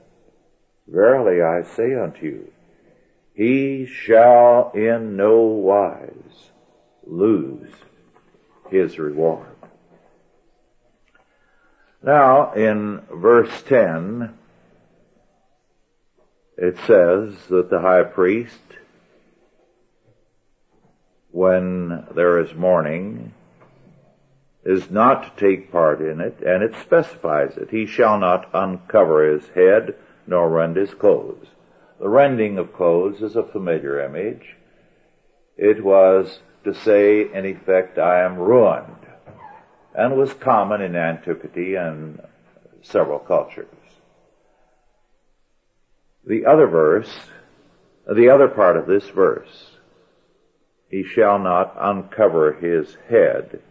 verily 0.87 1.41
I 1.41 1.63
say 1.63 1.95
unto 1.95 2.25
you, 2.25 2.51
he 3.33 3.87
shall 3.87 4.71
in 4.75 5.15
no 5.15 5.39
wise 5.41 6.51
lose 7.05 7.71
his 8.69 8.99
reward. 8.99 9.47
Now, 12.03 12.53
in 12.53 13.01
verse 13.11 13.61
10, 13.63 14.33
it 16.57 16.77
says 16.85 17.35
that 17.49 17.69
the 17.69 17.79
high 17.79 18.03
priest 18.03 18.59
when 21.31 22.05
there 22.13 22.39
is 22.39 22.53
mourning 22.53 23.33
is 24.63 24.91
not 24.91 25.23
to 25.23 25.45
take 25.45 25.71
part 25.71 26.01
in 26.01 26.21
it, 26.21 26.39
and 26.41 26.63
it 26.63 26.75
specifies 26.75 27.57
it. 27.57 27.69
He 27.71 27.85
shall 27.85 28.19
not 28.19 28.49
uncover 28.53 29.31
his 29.31 29.47
head 29.49 29.95
nor 30.27 30.49
rend 30.49 30.75
his 30.75 30.93
clothes. 30.93 31.47
The 31.99 32.09
rending 32.09 32.57
of 32.57 32.73
clothes 32.73 33.21
is 33.21 33.35
a 33.35 33.43
familiar 33.43 34.01
image. 34.01 34.55
It 35.57 35.83
was 35.83 36.39
to 36.63 36.73
say, 36.73 37.31
in 37.33 37.45
effect, 37.45 37.97
I 37.97 38.21
am 38.21 38.37
ruined, 38.37 39.07
and 39.95 40.17
was 40.17 40.33
common 40.33 40.81
in 40.81 40.95
antiquity 40.95 41.75
and 41.75 42.21
several 42.81 43.19
cultures. 43.19 43.67
The 46.25 46.45
other 46.45 46.67
verse, 46.67 47.11
the 48.07 48.29
other 48.29 48.47
part 48.47 48.77
of 48.77 48.85
this 48.85 49.09
verse, 49.09 49.71
he 50.89 51.03
shall 51.03 51.39
not 51.39 51.75
uncover 51.79 52.53
his 52.53 52.95
head, 53.09 53.61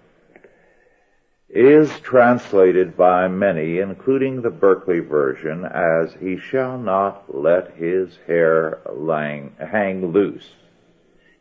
is 1.53 1.91
translated 2.01 2.97
by 2.97 3.27
many, 3.27 3.79
including 3.79 4.41
the 4.41 4.51
Berkeley 4.51 5.01
version, 5.01 5.65
as 5.65 6.15
he 6.21 6.39
shall 6.39 6.79
not 6.79 7.35
let 7.35 7.75
his 7.75 8.17
hair 8.27 8.81
lang, 8.93 9.57
hang 9.59 10.13
loose. 10.13 10.49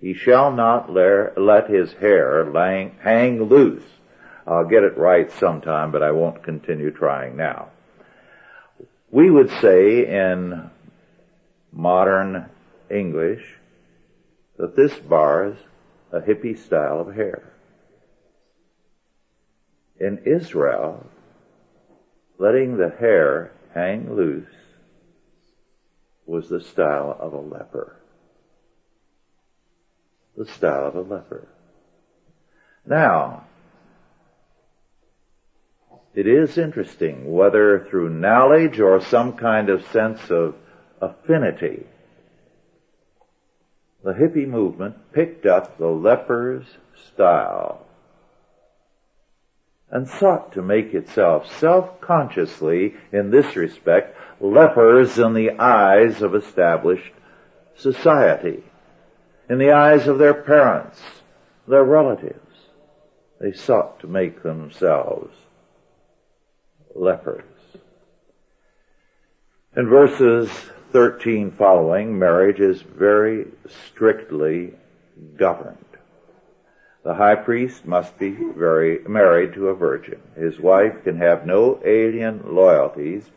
He 0.02 0.16
shall 0.16 0.52
not 0.52 0.92
let 0.92 1.70
his 1.70 1.94
hair 1.94 2.46
lang, 2.46 2.96
hang 3.02 3.44
loose. 3.44 3.84
I'll 4.48 4.66
get 4.66 4.84
it 4.84 4.98
right 4.98 5.32
sometime, 5.34 5.92
but 5.92 6.02
I 6.02 6.12
won't 6.12 6.42
continue 6.42 6.90
trying 6.90 7.36
now. 7.36 7.70
We 9.12 9.30
would 9.30 9.52
say 9.62 10.08
in 10.08 10.72
modern 11.72 12.50
English 12.90 13.44
that 14.58 14.76
this 14.76 14.98
bars 14.98 15.56
a 16.12 16.20
hippie 16.20 16.58
style 16.58 17.00
of 17.00 17.14
hair. 17.14 17.54
In 20.00 20.20
Israel, 20.26 21.06
letting 22.38 22.78
the 22.78 22.90
hair 22.90 23.52
hang 23.74 24.16
loose 24.16 24.48
was 26.26 26.48
the 26.48 26.62
style 26.62 27.18
of 27.20 27.34
a 27.34 27.40
leper. 27.40 27.96
The 30.38 30.46
style 30.46 30.88
of 30.88 30.96
a 30.96 31.02
leper. 31.02 31.48
Now, 32.86 33.46
it 36.16 36.28
is 36.28 36.58
interesting 36.58 37.32
whether 37.32 37.86
through 37.90 38.10
knowledge 38.10 38.80
or 38.80 39.02
some 39.02 39.34
kind 39.34 39.70
of 39.70 39.86
sense 39.88 40.30
of 40.30 40.56
affinity 41.02 41.86
the 44.04 44.14
hippie 44.14 44.48
movement 44.48 44.96
picked 45.12 45.46
up 45.46 45.78
the 45.78 45.88
leper's 45.88 46.66
style 47.14 47.86
and 49.92 50.08
sought 50.08 50.54
to 50.54 50.62
make 50.62 50.94
itself 50.94 51.52
self-consciously, 51.60 52.96
in 53.12 53.32
this 53.32 53.56
respect, 53.56 54.16
lepers 54.40 55.18
in 55.18 55.34
the 55.34 55.52
eyes 55.60 56.22
of 56.22 56.36
established 56.36 57.12
society, 57.76 58.64
in 59.50 59.58
the 59.58 59.72
eyes 59.72 60.08
of 60.08 60.20
their 60.20 60.34
parents, 60.34 61.02
their 61.68 61.84
relatives. 61.84 62.36
They 63.40 63.54
sought 63.54 64.02
to 64.02 64.08
make 64.08 64.44
themselves 64.44 65.34
lepers. 66.94 67.44
In 69.76 69.88
verses 69.88 70.50
13 70.92 71.52
following, 71.52 72.18
marriage 72.18 72.60
is 72.60 72.82
very 72.82 73.48
strictly 73.88 74.74
governed. 75.38 75.78
The 77.04 77.14
high 77.14 77.36
priest 77.36 77.88
must 77.88 78.18
be 78.20 78.32
very 78.32 79.00
married 79.08 79.54
to 79.54 79.70
a 79.70 79.74
virgin. 79.74 80.20
His 80.36 80.60
wife 80.60 81.04
can 81.04 81.18
have 81.18 81.46
no 81.46 81.80
alien 81.86 82.42
loyalties, 82.54 83.30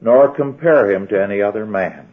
nor 0.00 0.34
compare 0.34 0.90
him 0.90 1.06
to 1.08 1.22
any 1.22 1.40
other 1.40 1.64
man. 1.64 2.08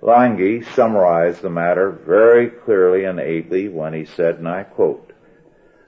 Lange 0.00 0.62
summarized 0.62 1.42
the 1.42 1.50
matter 1.50 1.90
very 1.90 2.48
clearly 2.48 3.04
and 3.04 3.18
ably 3.18 3.68
when 3.68 3.94
he 3.94 4.04
said, 4.04 4.36
and 4.36 4.48
I 4.48 4.62
quote, 4.62 5.12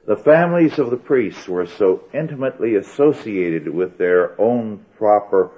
the 0.06 0.16
families 0.16 0.78
of 0.78 0.90
the 0.90 0.96
priests 0.96 1.46
were 1.46 1.66
so 1.66 2.04
intimately 2.12 2.76
associated 2.76 3.68
with 3.68 3.98
their 3.98 4.40
own 4.40 4.84
proper 4.96 5.50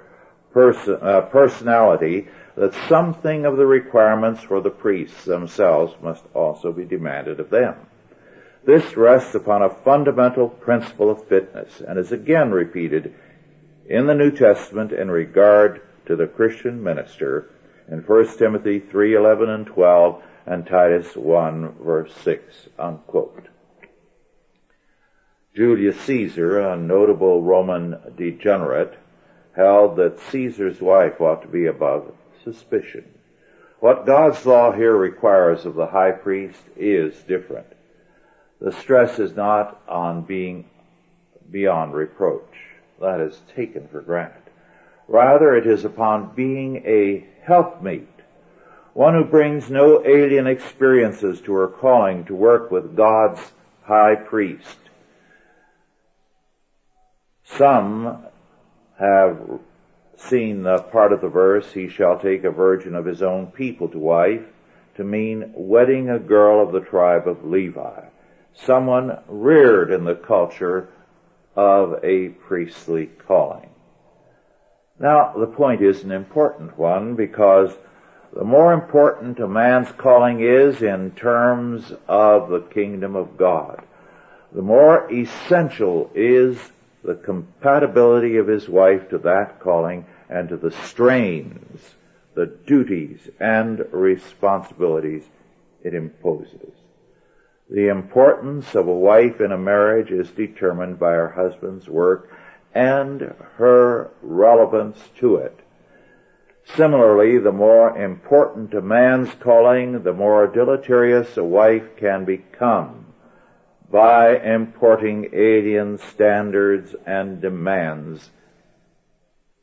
person, 0.51 0.97
uh, 1.01 1.21
personality 1.21 2.27
that 2.55 2.73
something 2.87 3.45
of 3.45 3.57
the 3.57 3.65
requirements 3.65 4.43
for 4.43 4.61
the 4.61 4.69
priests 4.69 5.25
themselves 5.25 5.95
must 6.03 6.23
also 6.35 6.71
be 6.71 6.85
demanded 6.85 7.39
of 7.39 7.49
them. 7.49 7.75
This 8.65 8.95
rests 8.95 9.35
upon 9.35 9.61
a 9.61 9.69
fundamental 9.69 10.47
principle 10.47 11.11
of 11.11 11.27
fitness 11.27 11.81
and 11.81 11.99
is 11.99 12.13
again 12.13 12.51
repeated 12.51 13.13
in 13.89 14.07
the 14.07 14.15
New 14.15 14.31
Testament 14.31 14.93
in 14.93 15.11
regard 15.11 15.81
to 16.05 16.15
the 16.15 16.27
Christian 16.27 16.81
minister 16.81 17.49
in 17.89 17.99
1 17.99 18.37
Timothy 18.37 18.79
3:11 18.79 19.49
and 19.49 19.67
12 19.67 20.23
and 20.45 20.65
Titus 20.65 21.13
1 21.13 21.75
verse 21.83 22.13
6 22.15 22.69
unquote. 22.79 23.49
Julius 25.53 25.99
Caesar, 26.01 26.61
a 26.61 26.77
notable 26.77 27.41
Roman 27.41 27.97
degenerate, 28.15 28.93
held 29.55 29.97
that 29.97 30.19
Caesar's 30.31 30.81
wife 30.81 31.19
ought 31.19 31.41
to 31.41 31.47
be 31.49 31.65
above 31.65 32.13
suspicion. 32.45 33.03
What 33.81 34.05
God's 34.05 34.45
law 34.45 34.71
here 34.71 34.95
requires 34.95 35.65
of 35.65 35.75
the 35.75 35.87
high 35.87 36.11
priest 36.11 36.63
is 36.77 37.13
different. 37.23 37.67
The 38.63 38.71
stress 38.71 39.19
is 39.19 39.35
not 39.35 39.81
on 39.89 40.21
being 40.21 40.63
beyond 41.51 41.93
reproach. 41.93 42.55
That 43.01 43.19
is 43.19 43.41
taken 43.57 43.89
for 43.89 43.99
granted. 43.99 44.41
Rather, 45.09 45.53
it 45.53 45.67
is 45.67 45.83
upon 45.83 46.33
being 46.33 46.77
a 46.85 47.27
helpmeet, 47.45 48.07
one 48.93 49.15
who 49.15 49.25
brings 49.25 49.69
no 49.69 50.01
alien 50.05 50.47
experiences 50.47 51.41
to 51.41 51.53
her 51.55 51.67
calling 51.67 52.23
to 52.23 52.35
work 52.35 52.71
with 52.71 52.95
God's 52.95 53.41
high 53.83 54.15
priest. 54.15 54.77
Some 57.43 58.23
have 58.97 59.59
seen 60.15 60.63
the 60.63 60.83
part 60.83 61.11
of 61.11 61.19
the 61.19 61.27
verse, 61.27 61.73
he 61.73 61.89
shall 61.89 62.17
take 62.17 62.45
a 62.45 62.49
virgin 62.49 62.95
of 62.95 63.03
his 63.03 63.21
own 63.21 63.47
people 63.47 63.89
to 63.89 63.99
wife, 63.99 64.45
to 64.95 65.03
mean 65.03 65.51
wedding 65.53 66.09
a 66.09 66.17
girl 66.17 66.65
of 66.65 66.71
the 66.71 66.79
tribe 66.79 67.27
of 67.27 67.43
Levi, 67.43 68.05
someone 68.53 69.19
reared 69.27 69.91
in 69.91 70.03
the 70.03 70.15
culture 70.15 70.89
of 71.55 72.03
a 72.03 72.29
priestly 72.29 73.07
calling. 73.07 73.69
Now, 74.99 75.33
the 75.33 75.47
point 75.47 75.81
is 75.81 76.03
an 76.03 76.11
important 76.11 76.77
one 76.77 77.15
because 77.15 77.75
the 78.33 78.43
more 78.43 78.73
important 78.73 79.39
a 79.39 79.47
man's 79.47 79.91
calling 79.91 80.39
is 80.41 80.81
in 80.81 81.11
terms 81.11 81.93
of 82.07 82.49
the 82.49 82.61
kingdom 82.61 83.15
of 83.15 83.37
God, 83.37 83.83
the 84.51 84.61
more 84.61 85.11
essential 85.11 86.09
is 86.15 86.57
the 87.03 87.15
compatibility 87.15 88.37
of 88.37 88.47
his 88.47 88.69
wife 88.69 89.09
to 89.09 89.17
that 89.19 89.59
calling 89.59 90.05
and 90.29 90.49
to 90.49 90.57
the 90.57 90.71
strains, 90.71 91.95
the 92.33 92.45
duties 92.45 93.29
and 93.39 93.85
responsibilities 93.91 95.23
it 95.83 95.93
imposes. 95.93 96.82
The 97.73 97.87
importance 97.87 98.75
of 98.75 98.87
a 98.87 98.93
wife 98.93 99.41
in 99.41 99.51
a 99.51 99.57
marriage 99.57 100.11
is 100.11 100.29
determined 100.29 100.99
by 100.99 101.13
her 101.13 101.29
husband's 101.29 101.89
work 101.89 102.29
and 102.75 103.33
her 103.55 104.11
relevance 104.21 104.99
to 105.17 105.37
it. 105.37 105.59
Similarly, 106.75 107.39
the 107.39 107.51
more 107.51 107.97
important 107.97 108.75
a 108.75 108.81
man's 108.81 109.33
calling, 109.39 110.03
the 110.03 110.13
more 110.13 110.45
deleterious 110.45 111.35
a 111.35 111.43
wife 111.43 111.97
can 111.97 112.25
become 112.25 113.07
by 113.89 114.37
importing 114.37 115.31
alien 115.33 115.97
standards 115.97 116.93
and 117.07 117.41
demands 117.41 118.29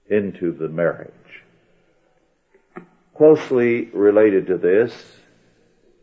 into 0.09 0.51
the 0.51 0.69
marriage. 0.69 1.13
Closely 3.15 3.85
related 3.93 4.49
to 4.49 4.59
this 4.59 5.20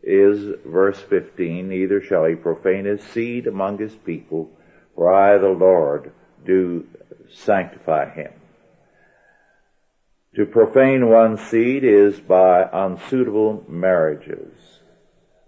is 0.08 0.56
verse 0.64 0.98
15, 0.98 1.68
neither 1.68 2.00
shall 2.00 2.24
he 2.24 2.34
profane 2.34 2.86
his 2.86 3.02
seed 3.02 3.46
among 3.46 3.78
his 3.78 3.94
people, 3.94 4.50
for 4.94 5.12
I, 5.12 5.36
the 5.36 5.48
Lord, 5.48 6.12
do 6.46 6.86
sanctify 7.30 8.08
him. 8.10 8.32
To 10.36 10.46
profane 10.46 11.08
one's 11.08 11.42
seed 11.42 11.84
is 11.84 12.18
by 12.20 12.68
unsuitable 12.72 13.64
marriages. 13.68 14.52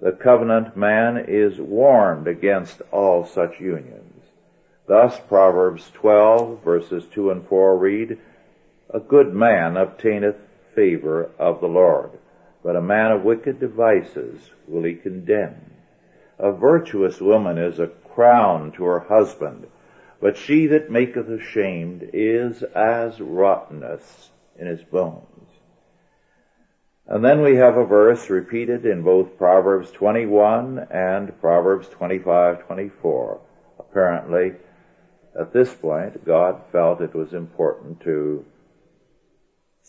The 0.00 0.12
covenant 0.12 0.76
man 0.76 1.24
is 1.28 1.58
warned 1.58 2.26
against 2.26 2.82
all 2.90 3.24
such 3.24 3.60
unions. 3.60 4.24
Thus 4.86 5.18
Proverbs 5.28 5.90
12 5.94 6.64
verses 6.64 7.04
2 7.14 7.30
and 7.30 7.46
4 7.46 7.78
read, 7.78 8.18
A 8.92 9.00
good 9.00 9.32
man 9.32 9.76
obtaineth 9.76 10.36
favor 10.74 11.30
of 11.38 11.60
the 11.60 11.68
Lord, 11.68 12.10
but 12.62 12.76
a 12.76 12.82
man 12.82 13.12
of 13.12 13.24
wicked 13.24 13.58
devices 13.58 14.50
will 14.66 14.84
he 14.84 14.94
condemn. 14.94 15.72
A 16.38 16.52
virtuous 16.52 17.20
woman 17.20 17.58
is 17.58 17.78
a 17.78 17.86
crown 17.86 18.72
to 18.72 18.84
her 18.84 19.00
husband, 19.00 19.66
but 20.20 20.36
she 20.36 20.66
that 20.66 20.90
maketh 20.90 21.28
ashamed 21.28 22.10
is 22.12 22.62
as 22.62 23.20
rottenness 23.20 24.30
in 24.58 24.66
his 24.66 24.82
bones. 24.82 25.26
And 27.06 27.24
then 27.24 27.42
we 27.42 27.56
have 27.56 27.76
a 27.76 27.84
verse 27.84 28.30
repeated 28.30 28.86
in 28.86 29.02
both 29.02 29.36
Proverbs 29.36 29.90
21 29.90 30.86
and 30.90 31.40
Proverbs 31.40 31.88
25, 31.88 32.66
24. 32.66 33.40
Apparently, 33.78 34.52
at 35.38 35.52
this 35.52 35.74
point, 35.74 36.24
God 36.24 36.62
felt 36.70 37.00
it 37.00 37.14
was 37.14 37.32
important 37.32 38.00
to 38.02 38.44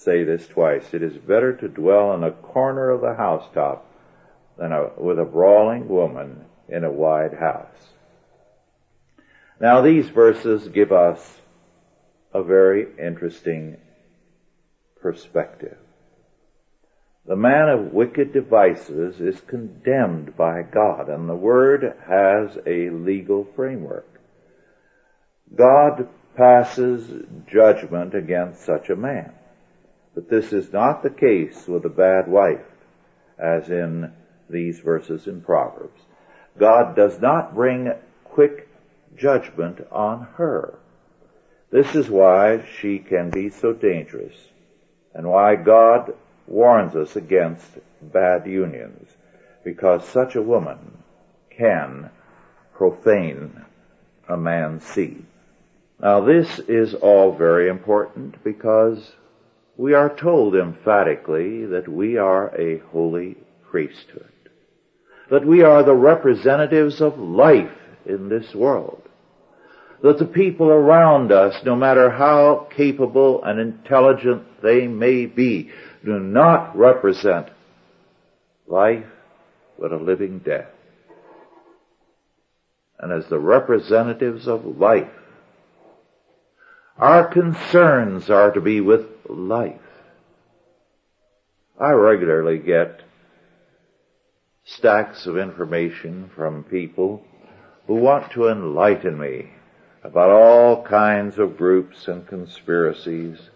say 0.03 0.23
this 0.23 0.47
twice. 0.47 0.93
It 0.93 1.03
is 1.03 1.17
better 1.17 1.55
to 1.57 1.67
dwell 1.67 2.13
in 2.13 2.23
a 2.23 2.31
corner 2.31 2.89
of 2.89 3.01
the 3.01 3.13
housetop 3.13 3.85
than 4.57 4.71
a, 4.71 4.89
with 4.97 5.19
a 5.19 5.25
brawling 5.25 5.87
woman 5.87 6.45
in 6.67 6.83
a 6.83 6.91
wide 6.91 7.33
house. 7.33 7.67
Now 9.59 9.81
these 9.81 10.09
verses 10.09 10.67
give 10.69 10.91
us 10.91 11.41
a 12.33 12.41
very 12.41 12.87
interesting 12.97 13.77
perspective. 15.01 15.77
The 17.27 17.35
man 17.35 17.69
of 17.69 17.93
wicked 17.93 18.33
devices 18.33 19.21
is 19.21 19.39
condemned 19.41 20.35
by 20.35 20.63
God, 20.63 21.09
and 21.09 21.29
the 21.29 21.35
Word 21.35 21.95
has 22.07 22.57
a 22.65 22.89
legal 22.89 23.47
framework. 23.55 24.07
God 25.53 26.07
passes 26.35 27.07
judgment 27.51 28.15
against 28.15 28.65
such 28.65 28.89
a 28.89 28.95
man. 28.95 29.33
But 30.13 30.30
this 30.30 30.52
is 30.52 30.74
not 30.74 31.04
the 31.04 31.10
case 31.10 31.67
with 31.67 31.86
a 31.86 31.89
bad 31.89 32.28
wife, 32.28 32.65
as 33.38 33.69
in 33.69 34.12
these 34.50 34.80
verses 34.80 35.28
in 35.28 35.41
Proverbs. 35.41 36.02
God 36.58 36.95
does 36.95 37.19
not 37.19 37.56
bring 37.56 37.93
quick 38.26 38.67
judgment 39.15 39.86
on 39.91 40.28
her. 40.36 40.78
This 41.69 41.95
is 41.95 42.10
why 42.10 42.65
she 42.80 43.00
can 43.00 43.30
be 43.30 43.50
so 43.50 43.71
dangerous 43.71 44.36
and 45.13 45.28
why 45.30 45.56
God 45.56 46.13
warns 46.47 46.95
us 46.95 47.15
against 47.15 47.65
bad 48.02 48.45
unions 48.45 49.10
because 49.63 50.06
such 50.08 50.36
a 50.36 50.41
woman 50.41 50.97
can 51.50 52.10
profane 52.74 53.65
a 54.28 54.36
man's 54.36 54.84
seed. 54.84 55.26
Now 56.00 56.21
this 56.21 56.60
is 56.60 56.93
all 56.95 57.32
very 57.32 57.69
important 57.69 58.43
because 58.43 59.13
we 59.81 59.95
are 59.95 60.15
told 60.15 60.55
emphatically 60.55 61.65
that 61.65 61.87
we 61.87 62.15
are 62.15 62.55
a 62.55 62.77
holy 62.91 63.35
priesthood. 63.71 64.31
That 65.31 65.43
we 65.43 65.63
are 65.63 65.81
the 65.81 65.95
representatives 65.95 67.01
of 67.01 67.17
life 67.17 67.75
in 68.05 68.29
this 68.29 68.53
world. 68.53 69.01
That 70.03 70.19
the 70.19 70.25
people 70.25 70.69
around 70.69 71.31
us, 71.31 71.55
no 71.65 71.75
matter 71.75 72.11
how 72.11 72.67
capable 72.77 73.43
and 73.43 73.59
intelligent 73.59 74.43
they 74.61 74.85
may 74.85 75.25
be, 75.25 75.71
do 76.05 76.19
not 76.19 76.77
represent 76.77 77.47
life, 78.67 79.07
but 79.79 79.91
a 79.91 79.97
living 79.97 80.43
death. 80.45 80.69
And 82.99 83.11
as 83.11 83.27
the 83.29 83.39
representatives 83.39 84.47
of 84.47 84.77
life, 84.77 85.09
our 86.99 87.25
concerns 87.25 88.29
are 88.29 88.51
to 88.51 88.61
be 88.61 88.79
with 88.79 89.11
life. 89.35 89.79
I 91.79 91.91
regularly 91.91 92.59
get 92.59 93.01
stacks 94.63 95.25
of 95.25 95.37
information 95.37 96.29
from 96.35 96.63
people 96.63 97.23
who 97.87 97.95
want 97.95 98.31
to 98.33 98.47
enlighten 98.47 99.17
me 99.17 99.49
about 100.03 100.29
all 100.29 100.83
kinds 100.83 101.37
of 101.39 101.57
groups 101.57 102.07
and 102.07 102.27
conspiracies 102.27 103.49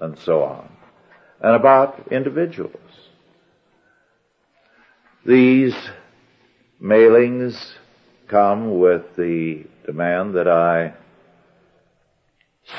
and 0.00 0.18
so 0.18 0.42
on, 0.42 0.68
and 1.40 1.54
about 1.54 2.08
individuals. 2.10 2.80
These 5.24 5.74
mailings 6.82 7.74
come 8.28 8.78
with 8.78 9.16
the 9.16 9.64
demand 9.86 10.34
that 10.34 10.48
I 10.48 10.94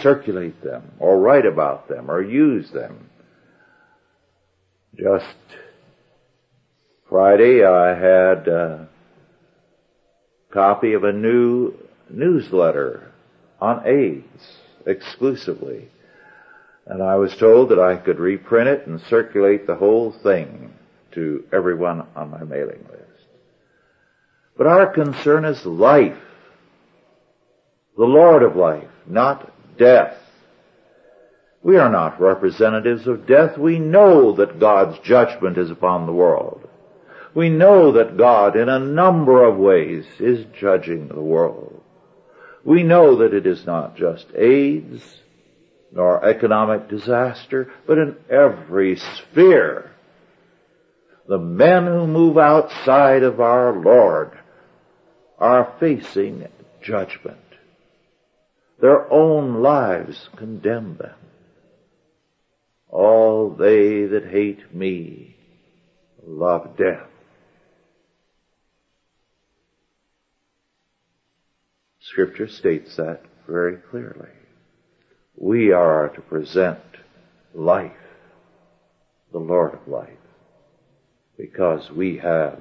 circulate 0.01 0.63
them 0.63 0.91
or 0.99 1.19
write 1.19 1.45
about 1.45 1.87
them 1.87 2.09
or 2.09 2.21
use 2.21 2.71
them. 2.71 3.09
Just 4.95 5.35
Friday 7.09 7.63
I 7.63 7.89
had 7.89 8.47
a 8.47 8.89
copy 10.51 10.93
of 10.93 11.03
a 11.03 11.11
new 11.11 11.73
newsletter 12.09 13.11
on 13.59 13.85
AIDS 13.85 14.57
exclusively. 14.85 15.89
And 16.87 17.01
I 17.01 17.15
was 17.15 17.35
told 17.37 17.69
that 17.69 17.79
I 17.79 17.97
could 17.97 18.19
reprint 18.19 18.69
it 18.69 18.87
and 18.87 19.01
circulate 19.01 19.65
the 19.65 19.75
whole 19.75 20.11
thing 20.23 20.73
to 21.13 21.43
everyone 21.51 22.07
on 22.15 22.29
my 22.29 22.43
mailing 22.43 22.85
list. 22.89 23.27
But 24.57 24.67
our 24.67 24.93
concern 24.93 25.45
is 25.45 25.65
life. 25.65 26.17
The 27.97 28.03
Lord 28.05 28.43
of 28.43 28.55
life, 28.55 28.89
not 29.07 29.51
death. 29.77 30.17
We 31.63 31.77
are 31.77 31.89
not 31.89 32.21
representatives 32.21 33.07
of 33.07 33.25
death. 33.25 33.57
We 33.57 33.79
know 33.79 34.33
that 34.33 34.59
God's 34.59 34.99
judgment 34.99 35.57
is 35.57 35.71
upon 35.71 36.05
the 36.05 36.13
world. 36.13 36.67
We 37.33 37.49
know 37.49 37.91
that 37.93 38.17
God 38.17 38.55
in 38.55 38.69
a 38.69 38.79
number 38.79 39.43
of 39.43 39.57
ways 39.57 40.05
is 40.19 40.45
judging 40.57 41.07
the 41.07 41.21
world. 41.21 41.81
We 42.63 42.83
know 42.83 43.17
that 43.17 43.33
it 43.33 43.45
is 43.45 43.65
not 43.65 43.97
just 43.97 44.27
AIDS 44.35 45.01
nor 45.91 46.23
economic 46.25 46.89
disaster, 46.89 47.71
but 47.87 47.97
in 47.97 48.15
every 48.29 48.97
sphere. 48.97 49.91
The 51.27 51.39
men 51.39 51.85
who 51.85 52.05
move 52.05 52.37
outside 52.37 53.23
of 53.23 53.39
our 53.39 53.73
Lord 53.73 54.37
are 55.39 55.73
facing 55.79 56.47
judgment. 56.81 57.37
Their 58.85 59.11
own 59.11 59.63
lives 59.63 60.29
condemn 60.35 60.97
them. 60.97 61.17
All 62.87 63.49
they 63.49 64.05
that 64.05 64.27
hate 64.29 64.75
me 64.75 65.35
love 66.23 66.77
death. 66.77 67.09
Scripture 71.99 72.47
states 72.47 72.95
that 72.97 73.23
very 73.47 73.77
clearly. 73.77 74.29
We 75.35 75.71
are 75.71 76.09
to 76.09 76.21
present 76.21 76.77
life, 77.55 77.91
the 79.31 79.39
Lord 79.39 79.73
of 79.73 79.87
life, 79.87 80.27
because 81.39 81.89
we 81.89 82.17
have 82.17 82.59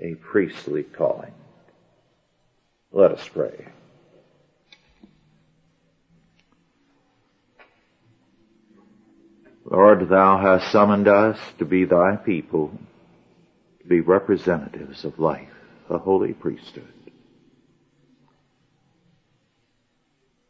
a 0.00 0.14
priestly 0.14 0.84
calling. 0.84 1.34
Let 2.90 3.12
us 3.12 3.28
pray. 3.28 3.66
Lord, 9.70 10.08
thou 10.08 10.38
hast 10.38 10.72
summoned 10.72 11.08
us 11.08 11.38
to 11.58 11.66
be 11.66 11.84
thy 11.84 12.16
people, 12.16 12.72
to 13.82 13.86
be 13.86 14.00
representatives 14.00 15.04
of 15.04 15.18
life, 15.18 15.50
a 15.90 15.98
holy 15.98 16.32
priesthood. 16.32 16.88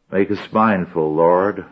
Make 0.09 0.31
us 0.31 0.51
mindful, 0.53 1.13
Lord, 1.13 1.65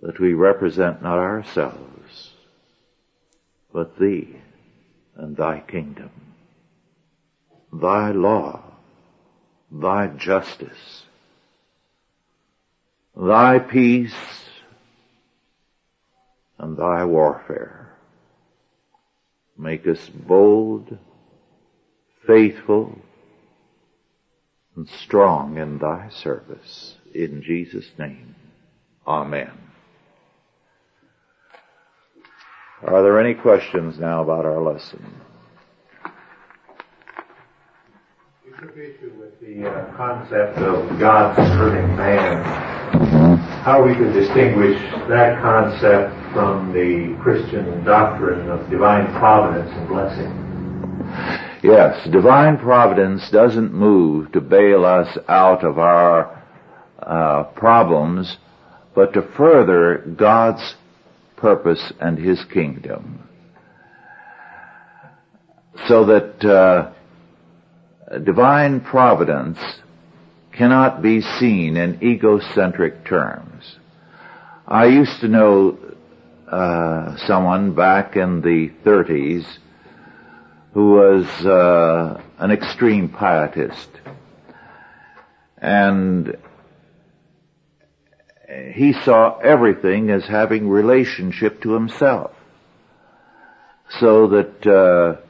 that 0.00 0.20
we 0.20 0.34
represent 0.34 1.02
not 1.02 1.18
ourselves, 1.18 2.30
but 3.72 3.98
Thee 3.98 4.36
and 5.16 5.36
Thy 5.36 5.58
kingdom, 5.58 6.10
Thy 7.72 8.12
law, 8.12 8.62
Thy 9.72 10.06
justice, 10.06 11.02
Thy 13.16 13.58
peace, 13.58 14.14
and 16.58 16.76
thy 16.76 17.04
warfare. 17.04 17.96
Make 19.56 19.86
us 19.86 20.08
bold, 20.08 20.98
faithful, 22.26 22.98
and 24.76 24.88
strong 24.88 25.58
in 25.58 25.78
thy 25.78 26.08
service. 26.10 26.96
In 27.14 27.42
Jesus' 27.42 27.90
name. 27.98 28.34
Amen. 29.06 29.50
Are 32.86 33.02
there 33.02 33.18
any 33.18 33.34
questions 33.34 33.98
now 33.98 34.22
about 34.22 34.44
our 34.44 34.62
lesson? 34.62 35.04
Issue 38.78 39.12
with 39.18 39.40
the 39.40 39.68
uh, 39.68 39.96
concept 39.96 40.58
of 40.58 41.00
God 41.00 41.34
serving 41.34 41.96
man 41.96 42.67
how 43.64 43.84
we 43.84 43.94
could 43.94 44.12
distinguish 44.12 44.78
that 45.08 45.40
concept 45.42 46.14
from 46.32 46.72
the 46.72 47.16
Christian 47.22 47.84
doctrine 47.84 48.48
of 48.48 48.70
divine 48.70 49.06
providence 49.18 49.70
and 49.72 49.88
blessing. 49.88 50.48
Yes, 51.62 52.06
divine 52.10 52.58
providence 52.58 53.28
doesn't 53.30 53.72
move 53.72 54.30
to 54.32 54.40
bail 54.40 54.84
us 54.84 55.18
out 55.28 55.64
of 55.64 55.78
our 55.78 56.42
uh, 57.00 57.44
problems, 57.56 58.36
but 58.94 59.12
to 59.14 59.22
further 59.36 60.04
God's 60.16 60.76
purpose 61.36 61.92
and 62.00 62.18
His 62.18 62.44
kingdom. 62.52 63.28
So 65.86 66.04
that 66.06 66.44
uh, 66.44 68.18
divine 68.20 68.80
providence 68.80 69.58
cannot 70.58 71.00
be 71.00 71.20
seen 71.20 71.76
in 71.76 72.02
egocentric 72.02 73.04
terms. 73.04 73.76
I 74.66 74.86
used 74.86 75.20
to 75.20 75.28
know 75.28 75.78
uh, 76.48 77.16
someone 77.28 77.74
back 77.74 78.16
in 78.16 78.40
the 78.40 78.70
30s 78.84 79.46
who 80.74 80.94
was 80.94 81.26
uh, 81.46 82.20
an 82.38 82.50
extreme 82.50 83.08
pietist. 83.08 83.88
And 85.58 86.36
he 88.72 88.94
saw 89.04 89.38
everything 89.38 90.10
as 90.10 90.26
having 90.26 90.68
relationship 90.68 91.62
to 91.62 91.72
himself. 91.72 92.32
So 94.00 94.26
that 94.28 94.66
uh, 94.66 95.20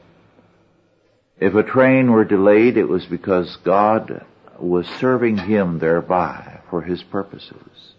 if 1.39 1.53
a 1.53 1.63
train 1.63 2.11
were 2.11 2.25
delayed, 2.25 2.77
it 2.77 2.89
was 2.89 3.05
because 3.05 3.55
God 3.63 4.25
was 4.61 4.87
serving 4.99 5.37
him 5.37 5.79
thereby 5.79 6.59
for 6.69 6.81
his 6.81 7.03
purposes. 7.03 7.93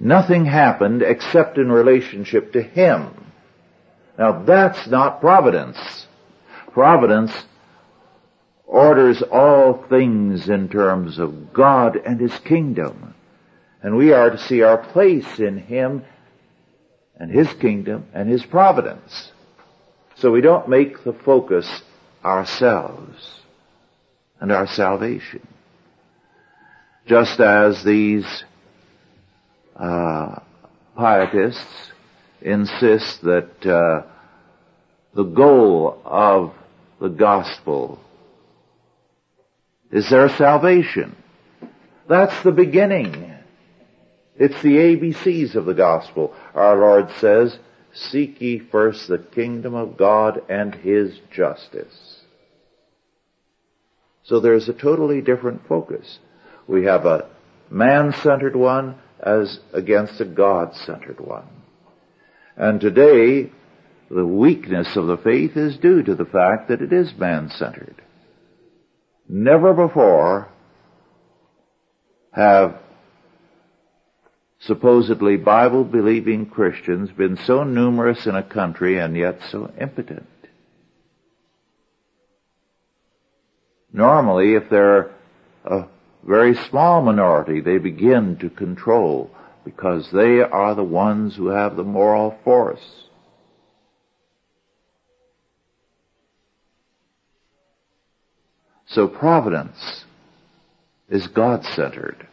Nothing 0.00 0.44
happened 0.44 1.02
except 1.02 1.58
in 1.58 1.70
relationship 1.70 2.52
to 2.52 2.62
him. 2.62 3.32
Now 4.18 4.44
that's 4.44 4.86
not 4.86 5.20
providence. 5.20 6.06
Providence 6.72 7.32
orders 8.66 9.22
all 9.22 9.84
things 9.88 10.48
in 10.48 10.68
terms 10.68 11.18
of 11.18 11.52
God 11.52 11.96
and 11.96 12.20
His 12.20 12.36
kingdom. 12.40 13.14
And 13.82 13.96
we 13.96 14.12
are 14.12 14.30
to 14.30 14.38
see 14.38 14.62
our 14.62 14.78
place 14.78 15.38
in 15.38 15.58
Him 15.58 16.04
and 17.16 17.30
His 17.30 17.52
kingdom 17.54 18.06
and 18.12 18.28
His 18.28 18.44
providence. 18.44 19.30
So 20.16 20.30
we 20.30 20.40
don't 20.40 20.68
make 20.68 21.04
the 21.04 21.12
focus 21.12 21.82
ourselves 22.24 23.40
and 24.40 24.50
our 24.50 24.66
salvation. 24.66 25.46
Just 27.06 27.38
as 27.38 27.84
these 27.84 28.44
uh, 29.76 30.40
pietists 30.96 31.90
insist 32.40 33.22
that 33.22 33.66
uh, 33.66 34.06
the 35.14 35.24
goal 35.24 36.00
of 36.04 36.54
the 37.00 37.08
gospel 37.08 37.98
is 39.90 40.08
their 40.10 40.28
salvation. 40.30 41.14
That's 42.08 42.42
the 42.42 42.52
beginning. 42.52 43.32
It's 44.36 44.60
the 44.62 44.76
ABCs 44.76 45.54
of 45.54 45.66
the 45.66 45.74
gospel. 45.74 46.34
Our 46.54 46.76
Lord 46.76 47.10
says, 47.20 47.56
seek 47.92 48.40
ye 48.40 48.58
first 48.58 49.08
the 49.08 49.18
kingdom 49.18 49.74
of 49.74 49.96
God 49.96 50.42
and 50.48 50.74
His 50.74 51.18
justice. 51.30 52.20
So 54.24 54.40
there's 54.40 54.68
a 54.68 54.72
totally 54.72 55.20
different 55.20 55.66
focus. 55.68 56.18
We 56.66 56.84
have 56.84 57.04
a 57.04 57.28
man-centered 57.70 58.56
one 58.56 58.96
as 59.20 59.58
against 59.72 60.20
a 60.20 60.24
God-centered 60.24 61.20
one. 61.20 61.48
And 62.56 62.80
today, 62.80 63.50
the 64.10 64.26
weakness 64.26 64.96
of 64.96 65.06
the 65.06 65.16
faith 65.16 65.56
is 65.56 65.76
due 65.78 66.02
to 66.02 66.14
the 66.14 66.24
fact 66.24 66.68
that 66.68 66.82
it 66.82 66.92
is 66.92 67.12
man-centered. 67.18 68.02
Never 69.28 69.72
before 69.72 70.48
have 72.32 72.78
supposedly 74.60 75.36
Bible-believing 75.36 76.46
Christians 76.46 77.10
been 77.10 77.38
so 77.44 77.64
numerous 77.64 78.26
in 78.26 78.34
a 78.34 78.42
country 78.42 78.98
and 78.98 79.16
yet 79.16 79.38
so 79.50 79.72
impotent. 79.80 80.26
Normally, 83.92 84.54
if 84.54 84.68
they're 84.70 85.12
a 85.64 85.86
very 86.26 86.54
small 86.54 87.02
minority, 87.02 87.60
they 87.60 87.78
begin 87.78 88.36
to 88.38 88.48
control 88.48 89.30
because 89.64 90.10
they 90.10 90.40
are 90.40 90.74
the 90.74 90.84
ones 90.84 91.36
who 91.36 91.48
have 91.48 91.76
the 91.76 91.84
moral 91.84 92.38
force. 92.44 92.84
So 98.86 99.08
providence 99.08 100.04
is 101.08 101.26
God-centered. 101.26 102.26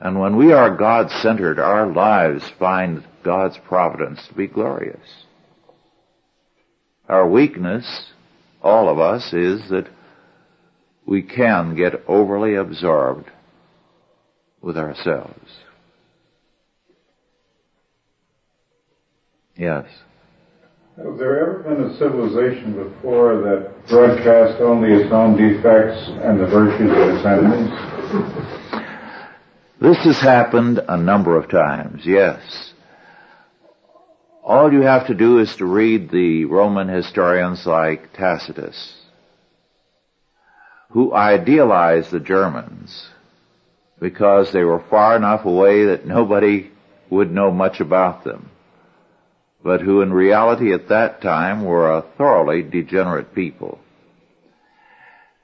And 0.00 0.20
when 0.20 0.36
we 0.36 0.52
are 0.52 0.76
God-centered, 0.76 1.58
our 1.58 1.86
lives 1.90 2.44
find 2.58 3.04
God's 3.24 3.58
providence 3.66 4.26
to 4.28 4.34
be 4.34 4.46
glorious. 4.46 5.24
Our 7.08 7.28
weakness, 7.28 8.12
all 8.62 8.88
of 8.88 8.98
us, 8.98 9.32
is 9.32 9.68
that 9.70 9.88
we 11.08 11.22
can 11.22 11.74
get 11.74 11.94
overly 12.06 12.54
absorbed 12.54 13.30
with 14.60 14.76
ourselves. 14.76 15.50
Yes. 19.56 19.86
Has 20.98 21.18
there 21.18 21.40
ever 21.40 21.60
been 21.60 21.84
a 21.84 21.96
civilization 21.96 22.74
before 22.74 23.36
that 23.40 23.88
broadcast 23.88 24.60
only 24.60 24.92
its 24.92 25.10
own 25.10 25.34
defects 25.38 26.10
and 26.22 26.38
the 26.38 26.46
virtues 26.46 26.90
of 26.90 26.98
its 26.98 27.24
enemies? 27.24 27.70
This 29.80 30.04
has 30.04 30.20
happened 30.20 30.78
a 30.86 30.98
number 30.98 31.38
of 31.38 31.48
times, 31.48 32.02
yes. 32.04 32.74
All 34.44 34.70
you 34.70 34.82
have 34.82 35.06
to 35.06 35.14
do 35.14 35.38
is 35.38 35.56
to 35.56 35.64
read 35.64 36.10
the 36.10 36.44
Roman 36.44 36.88
historians 36.88 37.64
like 37.64 38.12
Tacitus, 38.12 38.98
who 40.90 41.12
idealized 41.12 42.10
the 42.10 42.20
Germans 42.20 43.08
because 44.00 44.52
they 44.52 44.64
were 44.64 44.82
far 44.90 45.16
enough 45.16 45.44
away 45.44 45.86
that 45.86 46.06
nobody 46.06 46.70
would 47.10 47.30
know 47.30 47.50
much 47.50 47.80
about 47.80 48.24
them 48.24 48.50
but 49.62 49.80
who 49.80 50.02
in 50.02 50.12
reality 50.12 50.72
at 50.72 50.88
that 50.88 51.20
time 51.20 51.64
were 51.64 51.90
a 51.90 52.04
thoroughly 52.16 52.62
degenerate 52.62 53.34
people. 53.34 53.78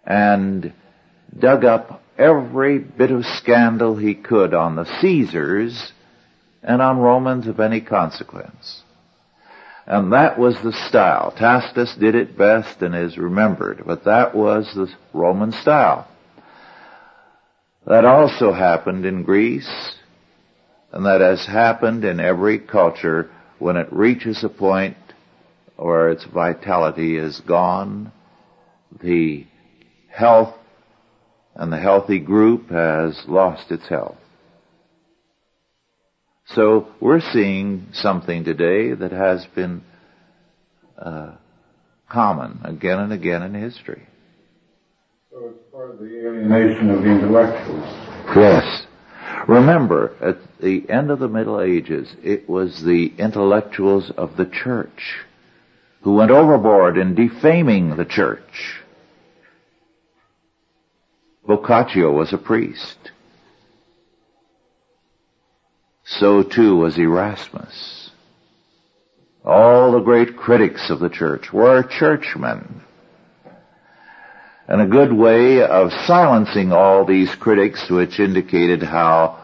And 0.04 0.72
dug 1.37 1.64
up 1.64 2.02
every 2.16 2.78
bit 2.78 3.11
of 3.11 3.24
scandal 3.24 3.96
he 3.96 4.14
could 4.14 4.54
on 4.54 4.76
the 4.76 4.85
Caesars 5.00 5.92
and 6.62 6.80
on 6.80 6.98
Romans 6.98 7.46
of 7.46 7.61
any 7.61 7.80
consequence. 7.80 8.83
And 9.86 10.12
that 10.12 10.38
was 10.38 10.56
the 10.62 10.72
style. 10.88 11.32
Tacitus 11.36 11.94
did 12.00 12.14
it 12.14 12.38
best 12.38 12.80
and 12.80 12.94
is 12.94 13.18
remembered, 13.18 13.82
but 13.86 14.04
that 14.04 14.34
was 14.34 14.70
the 14.74 14.88
Roman 15.12 15.52
style. 15.52 16.08
That 17.86 18.06
also 18.06 18.52
happened 18.52 19.04
in 19.04 19.24
Greece, 19.24 19.94
and 20.90 21.04
that 21.04 21.20
has 21.20 21.44
happened 21.44 22.04
in 22.04 22.18
every 22.18 22.58
culture 22.58 23.30
when 23.58 23.76
it 23.76 23.92
reaches 23.92 24.42
a 24.42 24.48
point 24.48 24.96
where 25.76 26.08
its 26.08 26.24
vitality 26.24 27.18
is 27.18 27.40
gone, 27.40 28.10
the 29.02 29.46
health 30.08 30.54
and 31.54 31.70
the 31.72 31.80
healthy 31.80 32.20
group 32.20 32.70
has 32.70 33.22
lost 33.28 33.70
its 33.70 33.86
health. 33.88 34.16
So 36.46 36.88
we're 37.00 37.20
seeing 37.33 37.88
something 37.92 38.44
today 38.44 38.92
that 38.94 39.12
has 39.12 39.46
been 39.54 39.83
uh, 40.98 41.33
common 42.09 42.61
again 42.64 42.98
and 42.98 43.12
again 43.12 43.42
in 43.42 43.54
history. 43.54 44.07
So 45.30 45.52
it's 45.54 45.72
part 45.72 45.90
of 45.90 45.98
the 45.98 46.04
alienation 46.07 46.90
of 46.90 47.02
the 47.02 47.11
intellectuals. 47.11 47.85
Yes. 48.37 48.87
Remember, 49.48 50.14
at 50.20 50.38
the 50.61 50.88
end 50.88 51.11
of 51.11 51.18
the 51.18 51.28
Middle 51.28 51.61
Ages, 51.61 52.14
it 52.22 52.48
was 52.48 52.83
the 52.85 53.12
intellectuals 53.18 54.11
of 54.16 54.37
the 54.37 54.46
church 54.46 55.24
who 56.02 56.14
went 56.14 56.30
overboard 56.30 56.98
in 56.98 57.14
defaming 57.14 57.96
the 57.96 58.04
church. 58.04 58.83
Boccaccio 61.46 62.12
was 62.12 62.33
a 62.33 62.38
priest. 62.38 63.11
So 66.04 66.42
too 66.42 66.76
was 66.76 66.98
Erasmus. 66.98 68.10
All 69.44 69.92
the 69.92 70.00
great 70.00 70.36
critics 70.36 70.90
of 70.90 71.00
the 71.00 71.08
church 71.08 71.52
were 71.52 71.82
churchmen. 71.82 72.82
And 74.66 74.80
a 74.80 74.86
good 74.86 75.12
way 75.12 75.62
of 75.62 75.92
silencing 76.06 76.72
all 76.72 77.04
these 77.04 77.34
critics, 77.34 77.90
which 77.90 78.18
indicated 78.18 78.82
how 78.82 79.42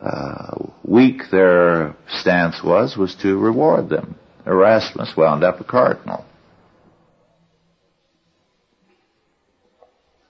uh, 0.00 0.68
weak 0.84 1.22
their 1.32 1.96
stance 2.08 2.62
was, 2.62 2.96
was 2.96 3.14
to 3.16 3.36
reward 3.36 3.88
them. 3.88 4.16
Erasmus 4.46 5.16
wound 5.16 5.42
up 5.42 5.60
a 5.60 5.64
cardinal. 5.64 6.24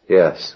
Yes. 0.08 0.54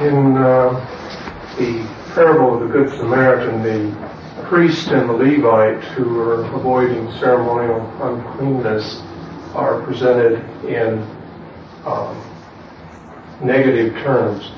In 0.00 0.36
uh, 0.36 1.54
the 1.58 2.05
parable 2.16 2.54
of 2.54 2.66
the 2.66 2.72
Good 2.72 2.88
Samaritan, 2.98 3.62
the 3.62 4.42
priest 4.48 4.88
and 4.88 5.06
the 5.06 5.12
Levite 5.12 5.84
who 5.84 6.18
are 6.18 6.46
avoiding 6.46 7.12
ceremonial 7.18 7.82
uncleanness 8.02 9.02
are 9.54 9.82
presented 9.82 10.42
in 10.64 11.02
um, 11.84 12.16
negative 13.42 13.92
terms. 14.02 14.50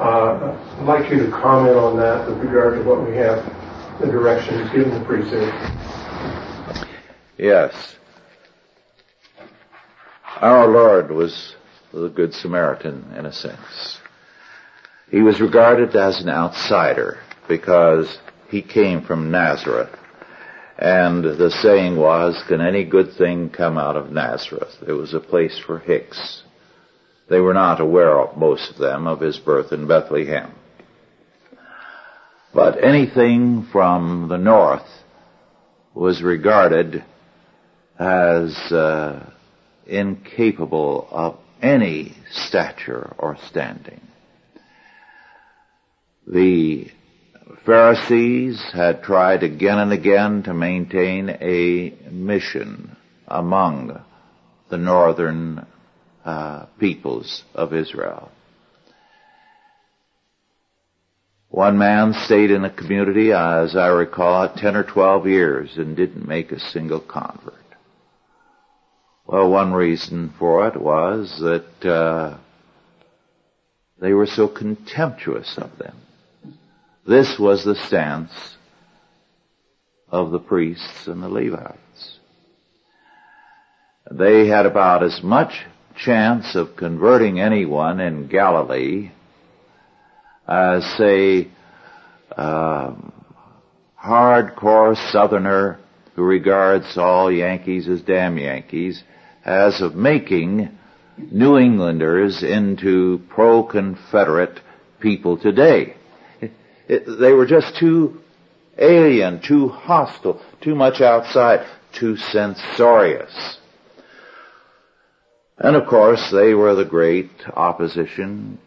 Uh, 0.00 0.56
I'd 0.80 0.86
like 0.86 1.10
you 1.10 1.26
to 1.26 1.30
comment 1.30 1.76
on 1.76 1.98
that 1.98 2.26
with 2.26 2.38
regard 2.38 2.78
to 2.78 2.82
what 2.88 3.06
we 3.06 3.14
have 3.16 3.44
the 4.00 4.06
direction 4.06 4.58
he's 4.58 4.72
given 4.72 4.98
the 4.98 5.04
priesthood. 5.04 5.52
Yes. 7.36 7.96
Our 10.40 10.66
Lord 10.68 11.10
was 11.10 11.54
the 11.92 12.08
Good 12.08 12.32
Samaritan 12.32 13.12
in 13.14 13.26
a 13.26 13.32
sense. 13.32 13.97
He 15.10 15.22
was 15.22 15.40
regarded 15.40 15.96
as 15.96 16.20
an 16.20 16.28
outsider 16.28 17.18
because 17.48 18.18
he 18.50 18.60
came 18.60 19.02
from 19.02 19.30
Nazareth. 19.30 19.94
And 20.78 21.24
the 21.24 21.50
saying 21.50 21.96
was, 21.96 22.40
can 22.46 22.60
any 22.60 22.84
good 22.84 23.14
thing 23.14 23.50
come 23.50 23.78
out 23.78 23.96
of 23.96 24.12
Nazareth? 24.12 24.76
It 24.86 24.92
was 24.92 25.14
a 25.14 25.20
place 25.20 25.58
for 25.58 25.78
Hicks. 25.78 26.42
They 27.28 27.40
were 27.40 27.54
not 27.54 27.80
aware, 27.80 28.26
most 28.36 28.70
of 28.70 28.78
them, 28.78 29.06
of 29.06 29.20
his 29.20 29.38
birth 29.38 29.72
in 29.72 29.88
Bethlehem. 29.88 30.52
But 32.54 32.82
anything 32.82 33.66
from 33.72 34.28
the 34.28 34.38
north 34.38 34.88
was 35.94 36.22
regarded 36.22 37.04
as 37.98 38.54
uh, 38.70 39.30
incapable 39.86 41.08
of 41.10 41.38
any 41.60 42.14
stature 42.30 43.14
or 43.18 43.36
standing. 43.48 44.00
The 46.30 46.88
Pharisees 47.64 48.62
had 48.74 49.02
tried 49.02 49.42
again 49.42 49.78
and 49.78 49.92
again 49.92 50.42
to 50.42 50.52
maintain 50.52 51.30
a 51.30 51.94
mission 52.10 52.94
among 53.26 53.98
the 54.68 54.76
northern 54.76 55.64
uh, 56.26 56.66
peoples 56.78 57.44
of 57.54 57.72
Israel. 57.72 58.30
One 61.48 61.78
man 61.78 62.12
stayed 62.12 62.50
in 62.50 62.62
a 62.62 62.70
community, 62.70 63.32
as 63.32 63.74
I 63.74 63.86
recall 63.86 64.52
10 64.54 64.76
or 64.76 64.84
12 64.84 65.26
years 65.26 65.78
and 65.78 65.96
didn't 65.96 66.28
make 66.28 66.52
a 66.52 66.60
single 66.60 67.00
convert. 67.00 67.54
Well, 69.26 69.50
one 69.50 69.72
reason 69.72 70.34
for 70.38 70.68
it 70.68 70.78
was 70.78 71.38
that 71.40 71.88
uh, 71.90 72.36
they 73.98 74.12
were 74.12 74.26
so 74.26 74.46
contemptuous 74.46 75.56
of 75.56 75.78
them. 75.78 75.96
This 77.08 77.38
was 77.38 77.64
the 77.64 77.74
stance 77.74 78.30
of 80.10 80.30
the 80.30 80.38
priests 80.38 81.06
and 81.06 81.22
the 81.22 81.28
Levites. 81.30 82.18
They 84.10 84.48
had 84.48 84.66
about 84.66 85.02
as 85.02 85.22
much 85.22 85.64
chance 85.96 86.54
of 86.54 86.76
converting 86.76 87.40
anyone 87.40 87.98
in 88.00 88.28
Galilee 88.28 89.10
as, 90.46 90.84
say, 90.98 91.48
um, 92.36 93.10
hardcore 93.98 94.94
Southerner 95.10 95.78
who 96.14 96.22
regards 96.22 96.98
all 96.98 97.32
Yankees 97.32 97.88
as 97.88 98.02
damn 98.02 98.36
Yankees, 98.36 99.02
as 99.46 99.80
of 99.80 99.94
making 99.94 100.76
New 101.16 101.56
Englanders 101.56 102.42
into 102.42 103.22
pro-Confederate 103.30 104.60
people 105.00 105.38
today. 105.38 105.94
It, 106.88 107.04
they 107.20 107.32
were 107.32 107.46
just 107.46 107.76
too 107.76 108.20
alien, 108.78 109.40
too 109.40 109.68
hostile, 109.68 110.40
too 110.60 110.74
much 110.74 111.00
outside, 111.00 111.66
too 111.92 112.16
censorious. 112.16 113.58
And 115.58 115.76
of 115.76 115.86
course, 115.88 116.30
they 116.30 116.54
were 116.54 116.74
the 116.74 116.84
great 116.84 117.30
opposition 117.54 118.58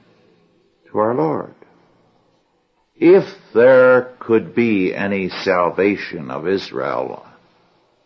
to 0.91 0.99
our 0.99 1.15
Lord. 1.15 1.55
If 2.95 3.25
there 3.53 4.13
could 4.19 4.53
be 4.53 4.93
any 4.93 5.29
salvation 5.29 6.29
of 6.29 6.47
Israel, 6.47 7.25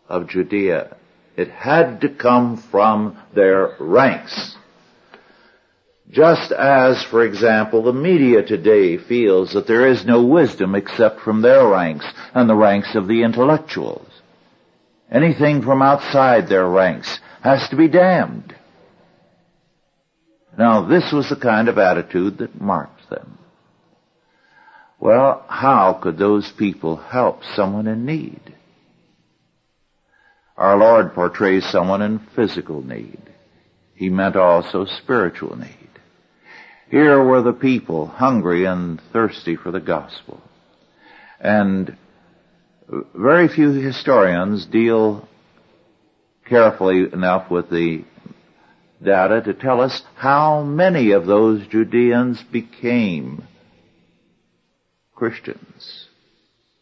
of 0.08 0.28
Judea, 0.28 0.96
it 1.36 1.48
had 1.48 2.00
to 2.00 2.08
come 2.08 2.56
from 2.56 3.18
their 3.34 3.76
ranks. 3.78 4.56
Just 6.10 6.52
as, 6.52 7.02
for 7.04 7.24
example, 7.24 7.82
the 7.82 7.92
media 7.92 8.42
today 8.42 8.96
feels 8.96 9.52
that 9.52 9.66
there 9.66 9.88
is 9.88 10.04
no 10.04 10.24
wisdom 10.24 10.74
except 10.74 11.20
from 11.20 11.42
their 11.42 11.66
ranks 11.66 12.06
and 12.32 12.48
the 12.48 12.54
ranks 12.54 12.94
of 12.94 13.08
the 13.08 13.22
intellectuals. 13.22 14.08
Anything 15.10 15.62
from 15.62 15.82
outside 15.82 16.48
their 16.48 16.66
ranks 16.66 17.18
has 17.42 17.68
to 17.68 17.76
be 17.76 17.88
damned. 17.88 18.54
Now, 20.56 20.86
this 20.86 21.12
was 21.12 21.28
the 21.28 21.36
kind 21.36 21.68
of 21.68 21.78
attitude 21.78 22.38
that 22.38 22.60
marked 22.60 23.10
them. 23.10 23.38
Well, 24.98 25.44
how 25.48 25.92
could 26.02 26.18
those 26.18 26.50
people 26.52 26.96
help 26.96 27.42
someone 27.54 27.86
in 27.86 28.06
need? 28.06 28.54
Our 30.56 30.78
Lord 30.78 31.14
portrays 31.14 31.66
someone 31.66 32.00
in 32.00 32.26
physical 32.34 32.82
need. 32.82 33.20
He 33.94 34.08
meant 34.08 34.36
also 34.36 34.86
spiritual 34.86 35.56
need. 35.56 35.85
Here 36.88 37.22
were 37.22 37.42
the 37.42 37.52
people 37.52 38.06
hungry 38.06 38.64
and 38.64 39.00
thirsty 39.12 39.56
for 39.56 39.72
the 39.72 39.80
gospel. 39.80 40.40
And 41.40 41.96
very 42.88 43.48
few 43.48 43.72
historians 43.72 44.66
deal 44.66 45.28
carefully 46.48 47.12
enough 47.12 47.50
with 47.50 47.70
the 47.70 48.04
data 49.02 49.42
to 49.42 49.52
tell 49.52 49.80
us 49.80 50.02
how 50.14 50.62
many 50.62 51.10
of 51.10 51.26
those 51.26 51.66
Judeans 51.66 52.42
became 52.44 53.46
Christians. 55.14 56.06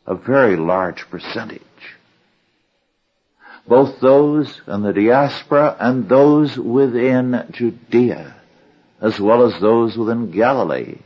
A 0.07 0.15
very 0.15 0.57
large 0.57 1.09
percentage. 1.11 1.63
Both 3.67 4.01
those 4.01 4.61
in 4.67 4.83
the 4.83 4.93
diaspora 4.93 5.77
and 5.81 6.07
those 6.09 6.59
within 6.59 7.47
Judea, 7.53 8.35
as 9.05 9.21
well 9.21 9.47
as 9.47 9.61
those 9.61 9.99
within 9.99 10.31
Galilee. 10.31 10.97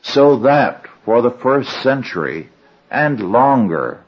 So 0.00 0.38
that 0.40 0.86
for 1.04 1.20
the 1.20 1.36
first 1.42 1.68
century 1.82 2.48
and 2.90 3.20
longer, 3.20 4.02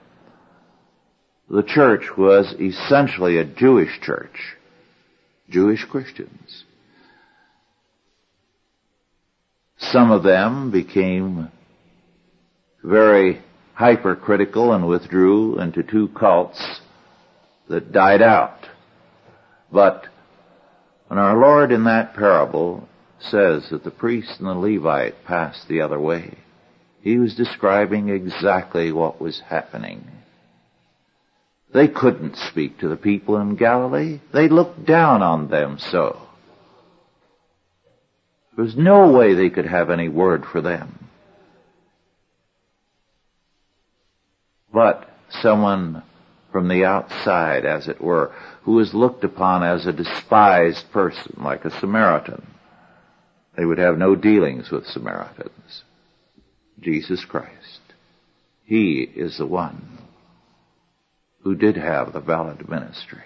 the 1.51 1.63
church 1.63 2.05
was 2.17 2.55
essentially 2.59 3.37
a 3.37 3.45
Jewish 3.45 4.01
church. 4.01 4.57
Jewish 5.51 5.85
Christians. 5.85 6.65
Some 9.77 10.11
of 10.11 10.23
them 10.23 10.71
became 10.71 11.51
very 12.83 13.43
hypercritical 13.75 14.73
and 14.73 14.89
withdrew 14.89 15.61
into 15.61 15.83
two 15.83 16.09
cults 16.09 16.81
that 17.69 17.93
died 17.93 18.23
out. 18.23 18.61
But 19.71 20.07
when 21.09 21.19
our 21.19 21.37
Lord 21.37 21.73
in 21.73 21.85
that 21.85 22.15
parable 22.15 22.89
says 23.21 23.69
that 23.71 23.85
the 23.85 23.91
priest 23.91 24.41
and 24.41 24.49
the 24.49 24.55
Levite 24.55 25.25
passed 25.25 25.69
the 25.69 25.81
other 25.81 26.01
way, 26.01 26.39
he 27.03 27.19
was 27.19 27.35
describing 27.35 28.09
exactly 28.09 28.91
what 28.91 29.21
was 29.21 29.41
happening. 29.41 30.07
They 31.73 31.89
couldn't 31.89 32.37
speak 32.37 32.79
to 32.79 32.89
the 32.89 32.97
people 32.97 33.37
in 33.39 33.57
Galilee. 33.57 34.21
They 34.33 34.49
looked 34.49 34.87
down 34.87 35.23
on 35.23 35.49
them 35.49 35.79
so. 35.79 36.21
There 38.57 38.65
was 38.65 38.77
no 38.77 39.11
way 39.11 39.35
they 39.35 39.51
could 39.51 39.67
have 39.67 39.91
any 39.91 40.09
word 40.09 40.45
for 40.47 40.61
them. 40.61 41.09
But 44.73 45.11
someone 45.43 46.03
from 46.55 46.69
the 46.69 46.85
outside, 46.85 47.67
as 47.67 47.89
it 47.89 48.01
were, 48.01 48.33
who 48.63 48.75
was 48.75 48.95
looked 48.95 49.25
upon 49.25 49.65
as 49.65 49.89
a 49.89 49.93
despised 49.93 50.85
person, 50.93 51.35
like 51.39 51.65
a 51.65 51.81
Samaritan. 51.81 52.47
They 53.57 53.65
would 53.65 53.79
have 53.79 53.99
no 53.99 54.15
dealings 54.15 54.71
with 54.71 54.87
Samaritans. 54.87 55.83
Jesus 56.79 57.25
Christ. 57.25 57.81
He 58.63 59.01
is 59.01 59.37
the 59.37 59.49
one 59.49 59.99
who 61.41 61.57
did 61.57 61.77
have 61.77 62.13
the 62.13 62.21
valid 62.21 62.69
ministry. 62.69 63.25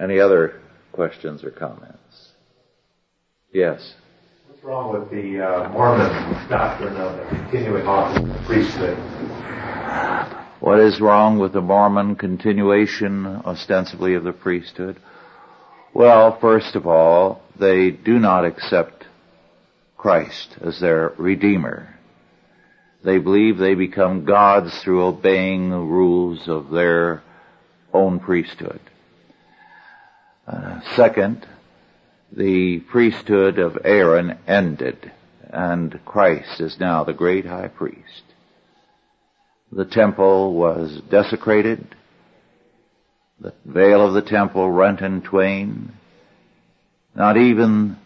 Any 0.00 0.20
other 0.20 0.60
questions 0.92 1.42
or 1.42 1.50
comments? 1.50 2.28
Yes. 3.52 3.94
Wrong 4.66 4.92
with 4.92 5.10
the 5.12 5.40
uh, 5.40 5.68
Mormon 5.68 6.48
doctrine 6.48 6.96
of 6.96 7.16
the 7.16 7.36
continuing 7.36 7.86
office 7.86 8.18
of 8.18 8.26
the 8.26 8.42
priesthood? 8.46 8.98
What 10.58 10.80
is 10.80 11.00
wrong 11.00 11.38
with 11.38 11.52
the 11.52 11.60
Mormon 11.60 12.16
continuation, 12.16 13.26
ostensibly, 13.26 14.14
of 14.14 14.24
the 14.24 14.32
priesthood? 14.32 14.96
Well, 15.94 16.36
first 16.40 16.74
of 16.74 16.84
all, 16.84 17.42
they 17.56 17.92
do 17.92 18.18
not 18.18 18.44
accept 18.44 19.04
Christ 19.96 20.56
as 20.60 20.80
their 20.80 21.12
Redeemer. 21.16 21.94
They 23.04 23.18
believe 23.18 23.58
they 23.58 23.76
become 23.76 24.24
gods 24.24 24.76
through 24.82 25.04
obeying 25.04 25.70
the 25.70 25.76
rules 25.76 26.48
of 26.48 26.70
their 26.70 27.22
own 27.94 28.18
priesthood. 28.18 28.80
Uh, 30.44 30.80
second, 30.96 31.46
the 32.36 32.80
priesthood 32.80 33.58
of 33.58 33.78
Aaron 33.82 34.38
ended 34.46 35.10
and 35.48 35.98
Christ 36.04 36.60
is 36.60 36.78
now 36.78 37.02
the 37.02 37.14
great 37.14 37.46
high 37.46 37.68
priest. 37.68 38.22
The 39.72 39.86
temple 39.86 40.54
was 40.54 41.00
desecrated, 41.10 41.96
the 43.40 43.54
veil 43.64 44.06
of 44.06 44.12
the 44.12 44.22
temple 44.22 44.70
rent 44.70 45.00
in 45.00 45.22
twain. 45.22 45.94
Not 47.14 47.38
even 47.38 47.96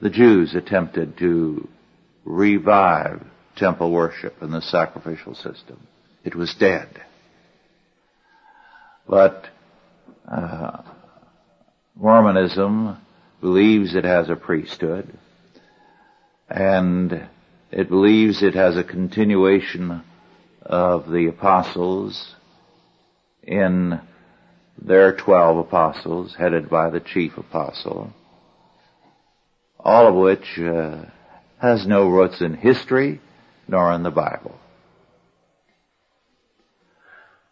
the 0.00 0.10
Jews 0.10 0.54
attempted 0.54 1.18
to 1.18 1.68
revive 2.24 3.26
temple 3.56 3.90
worship 3.90 4.40
and 4.40 4.52
the 4.52 4.62
sacrificial 4.62 5.34
system. 5.34 5.86
It 6.24 6.36
was 6.36 6.54
dead. 6.54 6.88
But 9.08 9.46
uh, 10.30 10.82
Mormonism 11.96 12.96
believes 13.42 13.94
it 13.94 14.04
has 14.04 14.30
a 14.30 14.36
priesthood, 14.36 15.18
and 16.48 17.28
it 17.72 17.88
believes 17.88 18.42
it 18.42 18.54
has 18.54 18.76
a 18.76 18.84
continuation 18.84 20.02
of 20.62 21.10
the 21.10 21.26
apostles 21.26 22.36
in 23.42 24.00
their 24.80 25.14
twelve 25.16 25.58
apostles, 25.58 26.36
headed 26.36 26.70
by 26.70 26.88
the 26.88 27.00
chief 27.00 27.36
apostle, 27.36 28.12
all 29.78 30.06
of 30.06 30.14
which 30.14 30.58
uh, 30.60 31.04
has 31.60 31.84
no 31.84 32.08
roots 32.08 32.40
in 32.40 32.54
history 32.54 33.20
nor 33.66 33.92
in 33.92 34.04
the 34.04 34.10
Bible. 34.10 34.56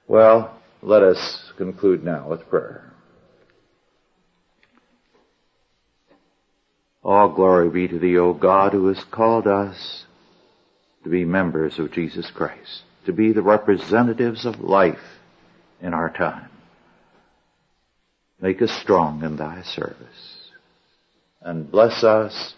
Well, 0.07 0.57
let 0.83 1.03
us 1.03 1.53
conclude 1.57 2.05
now 2.05 2.29
with 2.29 2.49
prayer. 2.49 2.90
All 7.03 7.31
glory 7.31 7.71
be 7.71 7.89
to 7.89 7.99
thee, 7.99 8.19
O 8.19 8.35
God, 8.35 8.73
who 8.73 8.89
has 8.89 9.03
called 9.05 9.47
us 9.47 10.05
to 11.03 11.09
be 11.09 11.25
members 11.25 11.79
of 11.79 11.93
Jesus 11.93 12.31
Christ, 12.31 12.83
to 13.07 13.13
be 13.13 13.33
the 13.33 13.43
representatives 13.43 14.45
of 14.45 14.61
life 14.61 14.99
in 15.81 15.95
our 15.95 16.11
time. 16.11 16.51
Make 18.41 18.61
us 18.63 18.71
strong 18.71 19.23
in 19.23 19.37
thy 19.37 19.63
service 19.63 20.51
and 21.43 21.71
bless 21.71 22.05
us 22.05 22.55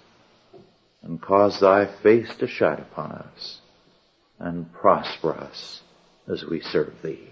and 1.02 1.20
cause 1.20 1.60
thy 1.60 1.86
face 2.02 2.34
to 2.36 2.46
shine 2.46 2.78
upon 2.78 3.12
us 3.12 3.58
and 4.38 4.72
prosper 4.72 5.32
us 5.32 5.80
as 6.28 6.44
we 6.44 6.60
serve 6.60 6.94
thee. 7.02 7.31